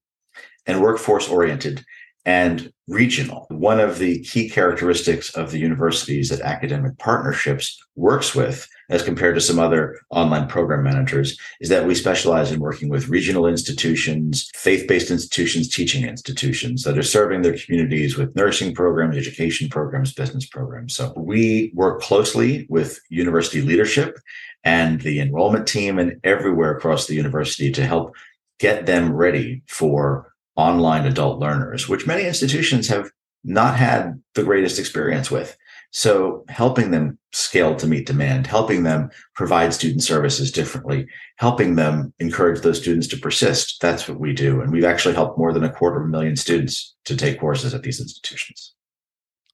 and 0.66 0.82
workforce 0.82 1.28
oriented 1.28 1.84
and 2.24 2.72
regional. 2.88 3.46
One 3.50 3.78
of 3.78 3.98
the 3.98 4.20
key 4.24 4.48
characteristics 4.48 5.30
of 5.36 5.52
the 5.52 5.60
universities 5.60 6.30
that 6.30 6.40
academic 6.40 6.98
partnerships 6.98 7.78
works 7.94 8.34
with 8.34 8.66
as 8.90 9.02
compared 9.02 9.34
to 9.34 9.40
some 9.40 9.58
other 9.58 9.98
online 10.10 10.46
program 10.46 10.82
managers 10.82 11.38
is 11.60 11.68
that 11.68 11.86
we 11.86 11.94
specialize 11.94 12.52
in 12.52 12.60
working 12.60 12.88
with 12.88 13.08
regional 13.08 13.46
institutions, 13.46 14.50
faith-based 14.54 15.10
institutions, 15.10 15.68
teaching 15.68 16.04
institutions 16.04 16.82
that 16.82 16.98
are 16.98 17.02
serving 17.02 17.42
their 17.42 17.56
communities 17.56 18.16
with 18.16 18.34
nursing 18.36 18.74
programs, 18.74 19.16
education 19.16 19.68
programs, 19.68 20.12
business 20.12 20.46
programs. 20.46 20.94
So 20.94 21.12
we 21.16 21.72
work 21.74 22.00
closely 22.00 22.66
with 22.68 23.00
university 23.08 23.62
leadership 23.62 24.18
and 24.64 25.00
the 25.00 25.20
enrollment 25.20 25.66
team 25.66 25.98
and 25.98 26.20
everywhere 26.24 26.76
across 26.76 27.06
the 27.06 27.14
university 27.14 27.70
to 27.72 27.86
help 27.86 28.14
get 28.58 28.86
them 28.86 29.12
ready 29.12 29.62
for 29.68 30.32
online 30.56 31.06
adult 31.06 31.38
learners, 31.38 31.88
which 31.88 32.06
many 32.06 32.24
institutions 32.24 32.88
have 32.88 33.10
not 33.42 33.76
had 33.76 34.22
the 34.34 34.42
greatest 34.42 34.78
experience 34.78 35.30
with. 35.30 35.56
So 35.96 36.44
helping 36.48 36.90
them 36.90 37.16
scale 37.32 37.76
to 37.76 37.86
meet 37.86 38.06
demand, 38.06 38.48
helping 38.48 38.82
them 38.82 39.10
provide 39.36 39.72
student 39.72 40.02
services 40.02 40.50
differently, 40.50 41.06
helping 41.36 41.76
them 41.76 42.12
encourage 42.18 42.62
those 42.62 42.80
students 42.80 43.06
to 43.08 43.16
persist. 43.16 43.80
That's 43.80 44.08
what 44.08 44.18
we 44.18 44.32
do. 44.32 44.60
And 44.60 44.72
we've 44.72 44.84
actually 44.84 45.14
helped 45.14 45.38
more 45.38 45.52
than 45.52 45.62
a 45.62 45.72
quarter 45.72 46.00
of 46.00 46.06
a 46.06 46.08
million 46.08 46.34
students 46.34 46.96
to 47.04 47.16
take 47.16 47.38
courses 47.38 47.74
at 47.74 47.84
these 47.84 48.00
institutions. 48.00 48.74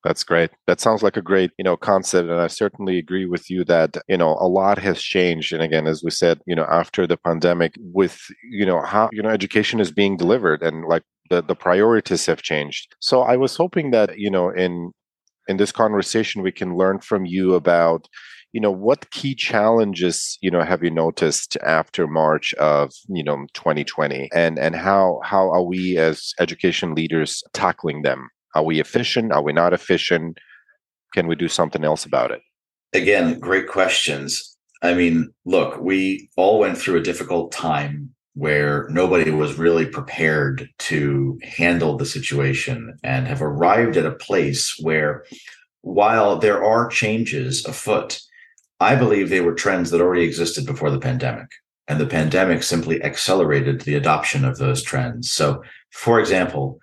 That's 0.03 0.25
great. 0.25 0.51
That 0.67 0.81
sounds 0.81 1.03
like 1.03 1.19
a 1.19 1.23
great, 1.23 1.51
you 1.59 1.63
know, 1.63 1.77
concept. 1.77 2.31
And 2.31 2.41
I 2.41 2.47
certainly 2.47 2.97
agree 2.97 3.27
with 3.27 3.51
you 3.51 3.63
that, 3.65 3.99
you 4.09 4.17
know, 4.17 4.39
a 4.41 4.49
lot 4.49 4.79
has 4.79 5.03
changed. 5.03 5.53
And 5.53 5.63
again, 5.63 5.87
as 5.87 6.03
we 6.03 6.11
said, 6.11 6.41
you 6.47 6.55
know, 6.55 6.67
after 6.71 7.07
the 7.07 7.19
pandemic 7.19 7.75
with, 7.79 8.19
you 8.51 8.65
know, 8.65 8.81
how, 8.81 9.11
you 9.13 9.23
know, 9.23 9.29
education 9.29 9.79
is 9.79 9.93
being 9.93 10.17
delivered 10.17 10.63
and 10.63 10.87
like 10.87 11.03
the, 11.29 11.43
the 11.43 11.55
priorities 11.55 12.25
have 12.25 12.41
changed. 12.41 12.97
So 12.99 13.21
I 13.21 13.37
was 13.37 13.57
hoping 13.57 13.91
that, 13.91 14.19
you 14.19 14.31
know, 14.31 14.49
in 14.49 14.93
in 15.51 15.57
this 15.57 15.73
conversation 15.73 16.43
we 16.43 16.53
can 16.53 16.77
learn 16.77 17.01
from 17.01 17.27
you 17.27 17.55
about 17.55 18.09
you 18.53 18.61
know 18.61 18.71
what 18.71 19.11
key 19.11 19.35
challenges 19.35 20.39
you 20.41 20.51
know 20.51 20.63
have 20.63 20.83
you 20.83 20.91
noticed 20.91 21.57
after 21.79 22.07
march 22.07 22.55
of 22.55 22.93
you 23.09 23.25
know 23.25 23.47
2020 23.55 24.29
and 24.33 24.59
and 24.59 24.77
how 24.77 25.21
how 25.25 25.51
are 25.51 25.63
we 25.63 25.99
as 25.99 26.33
education 26.39 26.95
leaders 26.95 27.43
tackling 27.53 28.03
them? 28.03 28.29
Are 28.55 28.65
we 28.65 28.81
efficient? 28.81 29.33
Are 29.33 29.43
we 29.43 29.53
not 29.53 29.73
efficient? 29.73 30.39
Can 31.15 31.29
we 31.29 31.37
do 31.37 31.49
something 31.49 31.85
else 31.85 32.05
about 32.05 32.31
it? 32.31 32.41
Again 32.93 33.39
great 33.39 33.69
questions. 33.69 34.57
I 34.83 34.95
mean 34.95 35.31
look 35.45 35.81
we 35.81 36.29
all 36.37 36.61
went 36.61 36.79
through 36.79 36.99
a 36.99 37.03
difficult 37.11 37.51
time 37.53 38.15
where 38.35 38.89
nobody 38.91 39.31
was 39.31 39.59
really 39.59 39.87
prepared 39.87 40.69
to 40.79 41.39
handle 41.43 41.97
the 41.97 42.07
situation 42.07 42.99
and 43.03 43.27
have 43.27 43.43
arrived 43.43 43.97
at 43.97 44.07
a 44.07 44.13
place 44.13 44.77
where 44.81 45.25
while 45.83 46.39
there 46.39 46.63
are 46.65 46.87
changes 46.89 47.65
afoot 47.67 48.21
I 48.81 48.97
believe 48.97 49.29
they 49.29 49.43
were 49.43 49.55
trends 49.55 49.91
that 49.91 50.01
already 50.01 50.25
existed 50.25 50.65
before 50.65 50.91
the 50.91 50.99
pandemic. 50.99 51.49
And 51.87 52.01
the 52.01 52.07
pandemic 52.07 52.63
simply 52.63 53.03
accelerated 53.03 53.83
the 53.83 53.95
adoption 53.95 54.45
of 54.45 54.57
those 54.57 54.83
trends. 54.83 55.31
So, 55.31 55.63
for 55.91 56.19
example, 56.19 56.79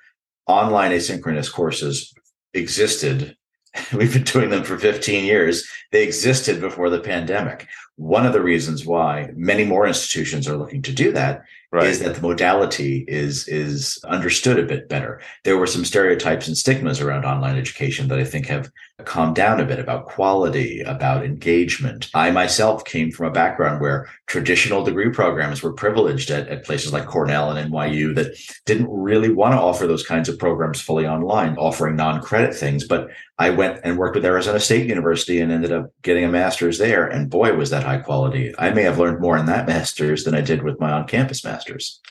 online 0.46 0.92
asynchronous 0.92 1.52
courses 1.52 2.14
existed. 2.54 3.36
We've 3.94 4.14
been 4.14 4.24
doing 4.24 4.52
them 4.52 4.64
for 4.64 4.78
15 4.78 5.26
years. 5.26 5.68
They 5.92 6.04
existed 6.04 6.62
before 6.62 6.90
the 6.90 7.00
pandemic. 7.00 7.68
One 7.98 8.26
of 8.26 8.34
the 8.34 8.42
reasons 8.42 8.86
why 8.86 9.32
many 9.36 9.66
more 9.66 9.88
institutions 9.88 10.48
are 10.48 10.56
looking 10.56 10.82
to 10.84 10.94
do 10.94 11.12
that 11.12 11.44
right. 11.72 11.88
is 11.88 12.00
that 12.00 12.16
the 12.16 12.22
modality 12.22 13.04
is 13.08 13.48
is 13.48 14.00
understood 14.06 14.60
a 14.60 14.66
bit 14.66 14.88
better. 14.88 15.20
There 15.44 15.58
were 15.58 15.68
some 15.68 15.84
stereotypes 15.84 16.48
and 16.48 16.58
stigmas 16.58 17.02
around 17.02 17.26
online 17.26 17.58
education 17.58 18.08
that 18.08 18.20
I 18.20 18.24
think 18.24 18.46
have 18.48 18.72
calmed 19.06 19.36
down 19.36 19.60
a 19.60 19.66
bit 19.66 19.78
about 19.78 20.08
quality, 20.08 20.82
about 20.82 21.24
engagement. 21.24 22.10
I 22.16 22.32
myself 22.32 22.84
came 22.84 23.12
from 23.12 23.28
a 23.28 23.32
background 23.32 23.80
where 23.80 24.10
traditional 24.26 24.84
degree 24.84 25.12
programs 25.12 25.62
were 25.62 25.72
privileged 25.72 26.32
at, 26.32 26.48
at 26.48 26.66
places 26.66 26.92
like 26.92 27.06
Cornell 27.06 27.52
and 27.52 27.72
NYU 27.72 28.16
that 28.16 28.36
didn't 28.66 28.90
really 28.90 29.30
want 29.30 29.54
to 29.54 29.60
offer 29.60 29.86
those 29.86 30.06
kinds 30.06 30.30
of 30.30 30.40
programs 30.40 30.82
fully 30.82 31.06
online, 31.06 31.56
offering 31.58 31.96
non-credit 31.96 32.56
things. 32.56 32.88
But 32.88 33.10
I 33.38 33.52
went 33.52 33.82
and 33.84 34.00
worked 34.00 34.16
with 34.16 34.26
Arizona 34.26 34.60
State 34.60 34.88
University 34.88 35.42
and 35.42 35.52
ended 35.52 35.72
up 35.72 35.92
getting 36.02 36.24
a 36.24 36.30
master's 36.30 36.80
there. 36.80 37.06
And 37.06 37.30
boy, 37.30 37.54
was 37.54 37.70
that 37.70 37.84
high 37.84 38.00
quality. 38.00 38.56
I 38.58 38.72
may 38.72 38.82
have 38.82 38.98
learned 38.98 39.22
more 39.22 39.38
in 39.38 39.46
that 39.46 39.68
master's 39.68 40.24
than 40.24 40.34
I 40.34 40.42
did 40.42 40.64
with 40.64 40.80
my 40.80 40.92
on-campus 40.92 41.44
master's 41.44 42.02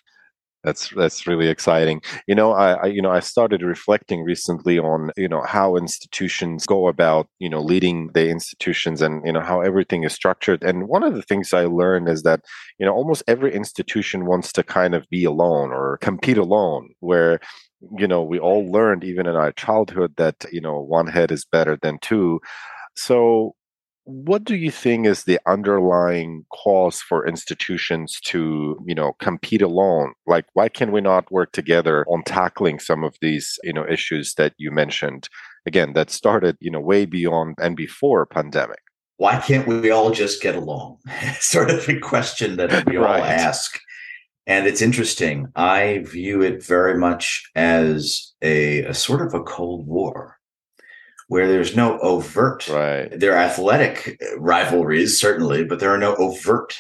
that's 0.67 0.91
that's 0.91 1.27
really 1.29 1.49
exciting. 1.49 2.03
You 2.27 2.35
know 2.35 2.53
I, 2.53 2.73
I, 2.73 2.87
you 2.87 3.01
know 3.01 3.13
i 3.13 3.21
started 3.21 3.63
reflecting 3.63 4.25
recently 4.25 4.79
on 4.79 5.11
you 5.17 5.29
know 5.29 5.43
how 5.47 5.77
institutions 5.77 6.67
go 6.67 6.89
about 6.89 7.29
you 7.39 7.49
know 7.49 7.63
leading 7.63 8.11
the 8.15 8.29
institutions 8.29 9.01
and 9.01 9.25
you 9.25 9.33
know 9.33 9.41
how 9.41 9.61
everything 9.61 10.03
is 10.03 10.13
structured. 10.13 10.65
And 10.65 10.89
one 10.89 11.05
of 11.05 11.15
the 11.15 11.23
things 11.23 11.55
i 11.55 11.65
learned 11.65 12.09
is 12.09 12.25
that 12.25 12.41
you 12.79 12.85
know 12.85 12.93
almost 12.93 13.23
every 13.29 13.55
institution 13.55 14.27
wants 14.27 14.53
to 14.53 14.63
kind 14.65 14.95
of 14.95 15.09
be 15.09 15.25
alone 15.25 15.71
or 15.71 15.99
compete 15.99 16.37
alone 16.37 16.89
where 17.01 17.39
you 17.97 18.09
know 18.09 18.23
we 18.23 18.39
all 18.41 18.67
learned 18.71 19.05
even 19.05 19.27
in 19.27 19.37
our 19.37 19.53
childhood 19.53 20.15
that 20.17 20.45
you 20.51 20.61
know 20.61 20.81
one 20.81 21.07
head 21.07 21.31
is 21.31 21.45
better 21.45 21.79
than 21.81 21.99
two. 22.03 22.41
So 22.97 23.55
what 24.07 24.45
do 24.45 24.55
you 24.55 24.71
think 24.71 25.05
is 25.05 25.25
the 25.25 25.41
underlying 25.47 26.47
cause 26.53 27.03
for 27.03 27.27
institutions 27.27 28.21
to 28.21 28.79
you 28.87 28.95
know 28.95 29.15
compete 29.15 29.63
alone? 29.63 30.15
Like 30.27 30.47
why 30.55 30.69
can 30.69 30.93
we 30.93 31.01
not 31.01 31.31
work 31.33 31.53
together 31.53 32.07
on 32.09 32.23
tackling 32.23 32.79
some 32.79 33.03
of 33.03 33.17
these 33.21 33.59
you 33.65 33.73
know 33.73 33.85
issues 33.87 34.35
that 34.35 34.55
you 34.59 34.71
mentioned? 34.71 35.29
Again 35.67 35.93
that 35.95 36.11
started 36.11 36.57
you 36.61 36.71
know 36.71 36.81
way 36.81 37.05
beyond 37.05 37.57
and 37.61 37.77
before 37.77 38.25
pandemic. 38.27 38.79
Why 39.17 39.41
can't 39.41 39.67
we 39.67 39.91
all 39.91 40.11
just 40.11 40.41
get 40.41 40.55
along? 40.55 40.99
Sort 41.41 41.71
of 41.71 41.89
a 41.89 41.99
question 41.99 42.57
that 42.57 42.87
we 42.87 42.97
right. 42.97 43.21
all 43.21 43.27
ask. 43.27 43.81
And 44.47 44.69
it's 44.69 44.83
interesting. 44.83 45.49
I 45.57 46.05
view 46.07 46.43
it 46.43 46.65
very 46.65 46.97
much 46.97 47.51
as 47.57 48.33
a, 48.43 48.85
a 48.85 48.95
sort 48.95 49.27
of 49.27 49.35
a 49.35 49.43
cold 49.43 49.89
war 49.89 50.36
where 51.29 51.49
there's 51.49 51.77
no 51.77 51.99
overt. 51.99 52.69
Right. 52.69 53.09
There 53.19 53.33
are 53.33 53.39
athletic 53.39 54.21
uh, 54.23 54.39
rivalries, 54.39 55.21
certainly, 55.21 55.65
but 55.65 55.81
there 55.81 55.91
are 55.91 55.99
no 55.99 56.15
overt 56.17 56.77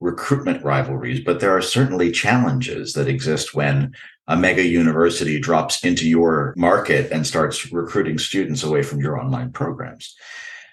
recruitment 0.00 0.64
rivalries. 0.64 1.20
But 1.20 1.40
there 1.40 1.56
are 1.56 1.62
certainly 1.62 2.10
challenges 2.10 2.94
that 2.94 3.08
exist 3.08 3.54
when 3.54 3.92
a 4.28 4.36
mega 4.36 4.64
university 4.64 5.40
drops 5.40 5.84
into 5.84 6.08
your 6.08 6.54
market 6.56 7.10
and 7.10 7.26
starts 7.26 7.70
recruiting 7.72 8.18
students 8.18 8.62
away 8.62 8.82
from 8.82 9.00
your 9.00 9.20
online 9.20 9.50
programs. 9.52 10.14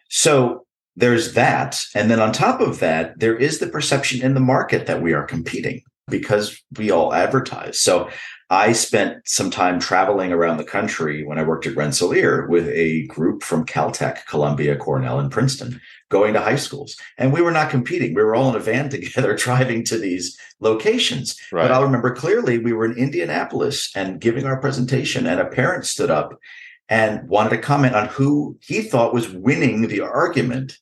So 0.09 0.65
there's 0.95 1.33
that. 1.33 1.81
And 1.95 2.09
then 2.09 2.19
on 2.19 2.31
top 2.31 2.61
of 2.61 2.79
that, 2.79 3.19
there 3.19 3.35
is 3.35 3.59
the 3.59 3.67
perception 3.67 4.21
in 4.21 4.35
the 4.35 4.39
market 4.39 4.85
that 4.85 5.01
we 5.01 5.13
are 5.13 5.23
competing 5.23 5.81
because 6.07 6.61
we 6.77 6.91
all 6.91 7.13
advertise. 7.13 7.79
So 7.79 8.09
I 8.49 8.71
spent 8.71 9.27
some 9.27 9.51
time 9.51 9.77
traveling 9.79 10.31
around 10.31 10.57
the 10.57 10.63
country 10.63 11.25
when 11.25 11.37
I 11.37 11.43
worked 11.43 11.67
at 11.67 11.75
Rensselaer 11.75 12.47
with 12.47 12.69
a 12.69 13.05
group 13.07 13.43
from 13.43 13.65
Caltech, 13.65 14.25
Columbia, 14.25 14.77
Cornell, 14.77 15.19
and 15.19 15.29
Princeton 15.29 15.81
going 16.09 16.33
to 16.33 16.39
high 16.39 16.55
schools. 16.55 16.95
And 17.17 17.33
we 17.33 17.41
were 17.41 17.51
not 17.51 17.69
competing. 17.69 18.13
We 18.13 18.23
were 18.23 18.35
all 18.35 18.49
in 18.49 18.55
a 18.55 18.59
van 18.59 18.89
together 18.89 19.35
driving 19.35 19.83
to 19.85 19.97
these 19.97 20.37
locations. 20.61 21.37
Right. 21.51 21.63
But 21.63 21.71
I'll 21.71 21.83
remember 21.83 22.15
clearly 22.15 22.57
we 22.57 22.71
were 22.71 22.85
in 22.85 22.97
Indianapolis 22.97 23.91
and 23.95 24.21
giving 24.21 24.45
our 24.45 24.59
presentation, 24.61 25.27
and 25.27 25.41
a 25.41 25.45
parent 25.45 25.85
stood 25.85 26.09
up 26.09 26.39
and 26.87 27.27
wanted 27.27 27.49
to 27.49 27.57
comment 27.57 27.95
on 27.95 28.07
who 28.07 28.57
he 28.61 28.81
thought 28.81 29.13
was 29.13 29.29
winning 29.29 29.89
the 29.89 29.99
argument 29.99 30.77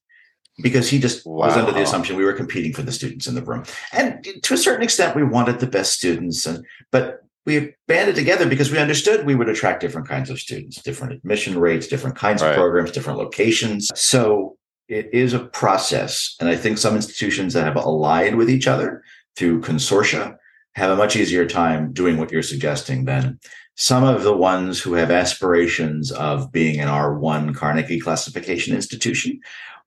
because 0.62 0.88
he 0.88 1.00
just 1.00 1.26
wow. 1.26 1.48
was 1.48 1.58
under 1.58 1.72
the 1.72 1.82
assumption 1.82 2.16
we 2.16 2.24
were 2.24 2.34
competing 2.34 2.74
for 2.74 2.84
the 2.84 2.92
students 2.92 3.26
in 3.28 3.34
the 3.34 3.42
room. 3.42 3.64
And 3.92 4.26
to 4.44 4.54
a 4.54 4.58
certain 4.58 4.84
extent, 4.84 5.16
we 5.16 5.24
wanted 5.24 5.60
the 5.60 5.68
best 5.68 5.94
students. 5.94 6.46
And 6.46 6.64
but 6.92 7.25
we 7.46 7.74
banded 7.88 8.16
together 8.16 8.48
because 8.48 8.72
we 8.72 8.78
understood 8.78 9.26
we 9.26 9.36
would 9.36 9.50
attract 9.50 9.82
different 9.82 10.08
kinds 10.08 10.30
of 10.30 10.40
students, 10.40 10.82
different 10.82 11.14
admission 11.14 11.60
rates, 11.60 11.88
different 11.88 12.16
kinds 12.16 12.42
right. 12.42 12.50
of 12.50 12.56
programs, 12.56 12.92
different 12.92 13.20
locations. 13.20 13.90
So 13.96 14.58
it 14.88 15.10
is 15.14 15.34
a 15.34 15.40
process. 15.40 16.36
And 16.40 16.50
I 16.50 16.56
think 16.56 16.78
some 16.78 16.96
institutions 16.96 17.54
that 17.54 17.66
have 17.66 17.78
allied 17.78 18.36
with 18.36 18.50
each 18.50 18.68
other 18.68 19.04
through 19.36 19.62
consortia 19.62 20.38
have 20.76 20.92
a 20.92 20.96
much 20.96 21.16
easier 21.16 21.46
time 21.46 21.94
doing 21.94 22.18
what 22.18 22.32
you're 22.32 22.44
suggesting 22.44 23.06
than 23.06 23.40
some 23.76 24.04
of 24.04 24.24
the 24.24 24.36
ones 24.36 24.80
who 24.80 24.94
have 24.94 25.12
aspirations 25.12 26.12
of 26.12 26.52
being 26.52 26.80
an 26.80 26.88
R1 26.88 27.56
Carnegie 27.56 28.00
classification 28.00 28.76
institution 28.76 29.40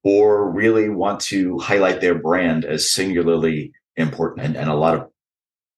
or 0.04 0.50
really 0.50 0.88
want 0.88 1.20
to 1.20 1.58
highlight 1.58 2.00
their 2.00 2.14
brand 2.14 2.64
as 2.64 2.92
singularly 2.92 3.72
important. 3.96 4.46
And, 4.46 4.56
and 4.56 4.70
a 4.70 4.74
lot 4.74 4.94
of 4.94 5.08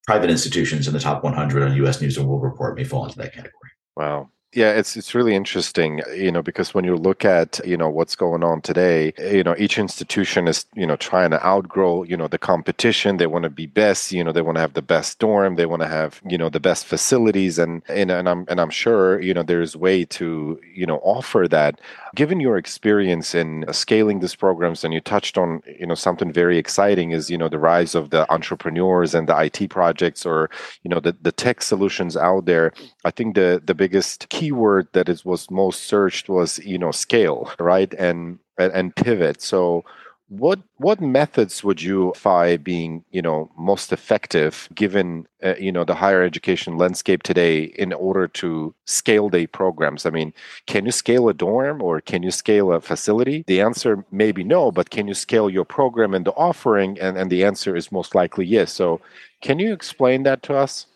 private 0.07 0.31
institutions 0.31 0.87
in 0.87 0.93
the 0.93 1.01
top 1.01 1.23
100 1.23 1.63
on 1.63 1.77
U.S. 1.77 2.01
News 2.01 2.17
and 2.17 2.29
World 2.29 2.43
Report 2.43 2.77
may 2.77 2.85
fall 2.85 3.05
into 3.05 3.19
that 3.19 3.33
category. 3.33 3.71
Wow 3.97 4.31
yeah 4.53 4.73
it's 4.73 4.97
it's 4.97 5.15
really 5.15 5.35
interesting 5.35 6.01
you 6.15 6.31
know 6.33 6.43
because 6.43 6.75
when 6.75 6.85
you 6.85 6.97
look 6.97 7.25
at 7.25 7.61
you 7.65 7.77
know 7.77 7.89
what's 7.89 8.17
going 8.17 8.43
on 8.43 8.61
today 8.61 9.13
you 9.19 9.45
know 9.45 9.55
each 9.59 9.79
institution 9.79 10.49
is 10.49 10.67
you 10.75 10.87
know 10.87 10.97
trying 10.97 11.31
to 11.31 11.45
outgrow 11.47 12.03
you 12.03 12.17
know 12.17 12.27
the 12.27 12.39
competition 12.39 13.17
they 13.17 13.29
want 13.29 13.45
to 13.45 13.51
be 13.51 13.67
best 13.67 14.11
you 14.11 14.25
know 14.25 14.33
they 14.33 14.43
want 14.43 14.57
to 14.57 14.61
have 14.61 14.75
the 14.75 14.83
best 14.83 15.19
dorm 15.21 15.55
they 15.55 15.67
want 15.67 15.83
to 15.83 15.89
have 15.89 16.21
you 16.29 16.37
know 16.37 16.49
the 16.49 16.59
best 16.59 16.85
facilities 16.85 17.59
and 17.59 17.83
and, 17.89 18.11
and 18.11 18.29
I'm 18.29 18.45
and 18.49 18.61
I'm 18.61 18.71
sure 18.71 19.21
you 19.21 19.33
know 19.33 19.45
there's 19.45 19.77
way 19.77 20.05
to 20.07 20.61
you 20.75 20.87
know 20.87 20.99
offer 20.99 21.47
that 21.49 21.81
given 22.15 22.41
your 22.41 22.57
experience 22.57 23.35
in 23.35 23.65
uh, 23.69 23.73
scaling 23.73 24.21
these 24.21 24.35
programs 24.35 24.85
and 24.85 24.93
you 24.93 25.01
touched 25.01 25.39
on 25.39 25.63
you 25.79 25.87
know 25.87 25.95
something 25.95 26.33
very 26.33 26.59
exciting 26.59 27.13
is 27.13 27.31
you 27.31 27.39
know 27.39 27.49
the 27.49 27.59
rise 27.59 27.95
of 27.95 28.11
the 28.11 28.31
entrepreneurs 28.33 29.15
and 29.15 29.29
the 29.29 29.37
IT 29.39 29.69
projects 29.71 30.27
or 30.27 30.51
you 30.83 30.91
know 30.91 31.01
the 31.01 31.17
the 31.23 31.33
tech 31.33 31.63
solutions 31.63 32.17
out 32.17 32.47
there. 32.47 32.73
I 33.05 33.11
think 33.11 33.35
the 33.35 33.63
the 33.65 33.75
biggest 33.75 34.29
keyword 34.29 34.89
that 34.93 35.09
is 35.09 35.25
was 35.25 35.51
most 35.51 35.85
searched 35.85 36.29
was 36.29 36.59
you 36.61 36.79
know 36.79 36.91
scale 36.91 37.53
right 37.59 37.93
and, 37.95 38.39
and 38.59 38.95
pivot. 38.97 39.43
So 39.43 39.85
what 40.31 40.61
what 40.77 41.01
methods 41.01 41.65
would 41.65 41.83
you 41.83 42.13
find 42.15 42.63
being 42.63 43.05
you 43.11 43.21
know 43.21 43.51
most 43.59 43.93
effective 43.93 44.69
given 44.73 45.27
uh, 45.43 45.57
you 45.57 45.73
know 45.73 45.85
the 45.85 45.97
higher 45.97 46.23
education 46.23 46.79
landscape 46.79 47.25
today 47.25 47.65
in 47.65 47.93
order 47.93 48.29
to 48.29 48.73
scale 48.87 49.29
the 49.29 49.47
programs? 49.49 50.07
I 50.07 50.11
mean 50.11 50.33
can 50.69 50.87
you 50.87 50.93
scale 50.93 51.29
a 51.29 51.35
dorm 51.35 51.83
or 51.83 52.01
can 52.01 52.23
you 52.23 52.31
scale 52.31 52.73
a 52.73 52.81
facility? 52.81 53.43
The 53.49 53.61
answer 53.61 54.05
may 54.13 54.31
be 54.31 54.45
no 54.45 54.71
but 54.71 54.91
can 54.91 55.09
you 55.09 55.15
scale 55.15 55.51
your 55.51 55.65
program 55.65 56.15
and 56.15 56.25
the 56.25 56.33
offering? 56.33 56.97
And, 57.01 57.19
and 57.19 57.29
the 57.29 57.45
answer 57.45 57.75
is 57.75 57.91
most 57.91 58.15
likely 58.15 58.47
yes. 58.47 58.73
So 58.73 59.01
can 59.43 59.59
you 59.59 59.73
explain 59.73 60.23
that 60.23 60.45
to 60.45 60.55
us? 60.55 60.87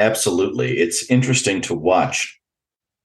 Absolutely. 0.00 0.78
It's 0.78 1.08
interesting 1.08 1.60
to 1.62 1.74
watch 1.74 2.39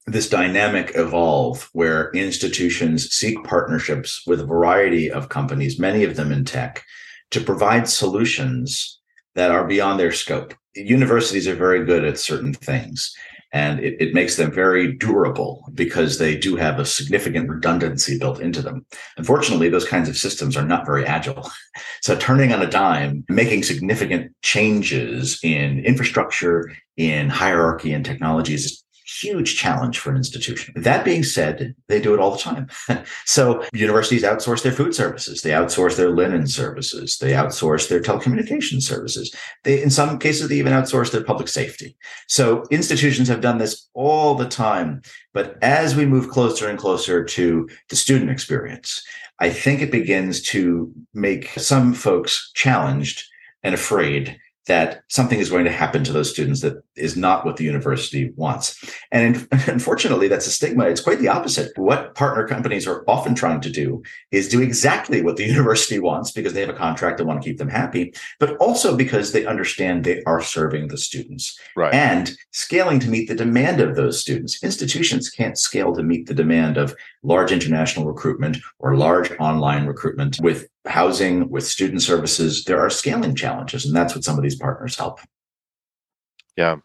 this 0.08 0.30
dynamic 0.30 0.92
evolve 0.96 1.70
where 1.74 2.12
institutions 2.12 3.12
seek 3.12 3.44
partnerships 3.44 4.22
with 4.28 4.40
a 4.40 4.46
variety 4.46 5.10
of 5.10 5.30
companies, 5.30 5.80
many 5.80 6.04
of 6.04 6.16
them 6.16 6.32
in 6.32 6.46
tech, 6.46 6.84
to 7.32 7.42
provide 7.42 7.90
solutions 7.90 9.00
that 9.34 9.52
are 9.52 9.66
beyond 9.66 10.00
their 10.00 10.12
scope. 10.12 10.54
Universities 10.76 11.48
are 11.48 11.56
very 11.56 11.84
good 11.86 12.06
at 12.06 12.20
certain 12.20 12.54
things. 12.54 13.16
and 13.52 13.80
it, 13.80 13.96
it, 14.02 14.14
makes 14.14 14.36
them 14.36 14.52
very 14.52 14.94
durable 14.98 15.64
because 15.74 16.18
they 16.18 16.36
do 16.36 16.58
have 16.58 16.78
a 16.78 16.86
significant 16.86 17.48
redundancy 17.48 18.20
built 18.20 18.42
into 18.42 18.62
them. 18.62 18.86
Unfortunately, 19.18 19.70
those 19.70 19.88
kinds 19.88 20.10
of 20.10 20.18
systems 20.18 20.58
are 20.58 20.66
not 20.66 20.86
very 20.86 21.06
agile. 21.06 21.50
So 22.02 22.16
turning 22.16 22.54
on 22.54 22.62
a 22.62 22.70
dime, 22.70 23.24
making 23.30 23.64
significant 23.64 24.32
changes 24.44 25.40
in 25.42 25.84
infrastructure, 25.84 26.72
in 26.98 27.30
hierarchy 27.30 27.94
and 27.94 28.06
technologies 28.06 28.85
huge 29.22 29.58
challenge 29.58 30.00
for 30.00 30.10
an 30.10 30.18
institution. 30.18 30.74
That 30.76 31.06
being 31.06 31.24
said, 31.24 31.76
they 31.88 32.02
do 32.02 32.14
it 32.14 32.20
all 32.20 32.32
the 32.32 32.38
time. 32.38 32.68
so 33.26 33.64
universities 33.74 34.24
outsource 34.24 34.64
their 34.64 34.72
food 34.72 34.96
services, 34.96 35.42
they 35.42 35.52
outsource 35.52 35.96
their 35.96 36.10
linen 36.10 36.48
services, 36.48 37.18
they 37.18 37.32
outsource 37.32 37.90
their 37.90 38.02
telecommunications 38.02 38.84
services. 38.84 39.34
They, 39.64 39.82
in 39.82 39.90
some 39.90 40.20
cases, 40.20 40.50
they 40.50 40.56
even 40.56 40.74
outsource 40.74 41.12
their 41.12 41.24
public 41.24 41.48
safety. 41.48 41.96
So 42.28 42.64
institutions 42.72 43.28
have 43.28 43.42
done 43.42 43.58
this 43.58 43.88
all 43.94 44.36
the 44.36 44.48
time. 44.48 45.02
But 45.34 45.58
as 45.62 45.96
we 45.96 46.06
move 46.06 46.30
closer 46.30 46.70
and 46.70 46.80
closer 46.80 47.24
to 47.24 47.70
the 47.90 47.96
student 47.96 48.32
experience, 48.32 49.04
I 49.40 49.50
think 49.50 49.82
it 49.82 49.92
begins 49.92 50.42
to 50.44 50.94
make 51.14 51.50
some 51.60 51.94
folks 51.94 52.52
challenged 52.54 53.24
and 53.64 53.76
afraid 53.76 54.40
that 54.68 55.04
something 55.10 55.40
is 55.40 55.50
going 55.50 55.66
to 55.66 55.72
happen 55.72 56.04
to 56.04 56.14
those 56.14 56.32
students 56.32 56.62
that 56.62 56.84
is 56.96 57.16
not 57.18 57.46
what 57.46 57.58
the 57.58 57.64
university 57.64 58.32
wants. 58.36 58.84
And 59.12 59.48
unfortunately, 59.52 60.28
that's 60.28 60.48
a 60.48 60.52
stigma. 60.52 60.86
It's 60.86 61.02
quite 61.02 61.20
the 61.20 61.28
opposite. 61.28 61.72
What 61.78 62.16
partner 62.16 62.48
companies 62.48 62.88
are 62.88 63.04
often 63.08 63.36
trying 63.36 63.62
to 63.62 63.70
do 63.70 64.04
is 64.32 64.50
do 64.50 64.62
exactly 64.62 65.22
what 65.22 65.38
the 65.38 65.46
university 65.56 66.00
wants 66.00 66.32
because 66.32 66.54
they 66.54 66.62
have 66.62 66.70
a 66.70 66.74
contract 66.74 67.20
and 67.20 67.28
want 67.28 67.42
to 67.42 67.50
keep 67.50 67.58
them 67.58 67.70
happy, 67.70 68.14
but 68.40 68.56
also 68.58 68.96
because 68.96 69.32
they 69.32 69.46
understand 69.46 70.04
they 70.04 70.24
are 70.24 70.42
serving 70.42 70.88
the 70.88 70.98
students 70.98 71.60
right. 71.76 71.94
and 71.94 72.36
scaling 72.52 73.00
to 73.00 73.10
meet 73.10 73.28
the 73.28 73.36
demand 73.36 73.82
of 73.82 73.96
those 73.96 74.20
students. 74.20 74.64
Institutions 74.64 75.30
can't 75.30 75.58
scale 75.58 75.94
to 75.96 76.04
meet 76.04 76.28
the 76.28 76.34
demand 76.34 76.78
of 76.78 76.96
large 77.24 77.52
international 77.52 78.06
recruitment 78.06 78.58
or 78.80 78.96
large 78.96 79.32
online 79.40 79.86
recruitment 79.86 80.40
with 80.42 80.68
housing, 80.86 81.50
with 81.50 81.66
student 81.66 82.02
services. 82.02 82.64
There 82.64 82.80
are 82.80 82.90
scaling 82.90 83.36
challenges, 83.36 83.86
and 83.86 83.96
that's 83.96 84.16
what 84.16 84.24
some 84.24 84.38
of 84.38 84.44
these 84.44 84.56
partners 84.56 84.96
help. 84.96 85.20
Yeah. 86.56 86.78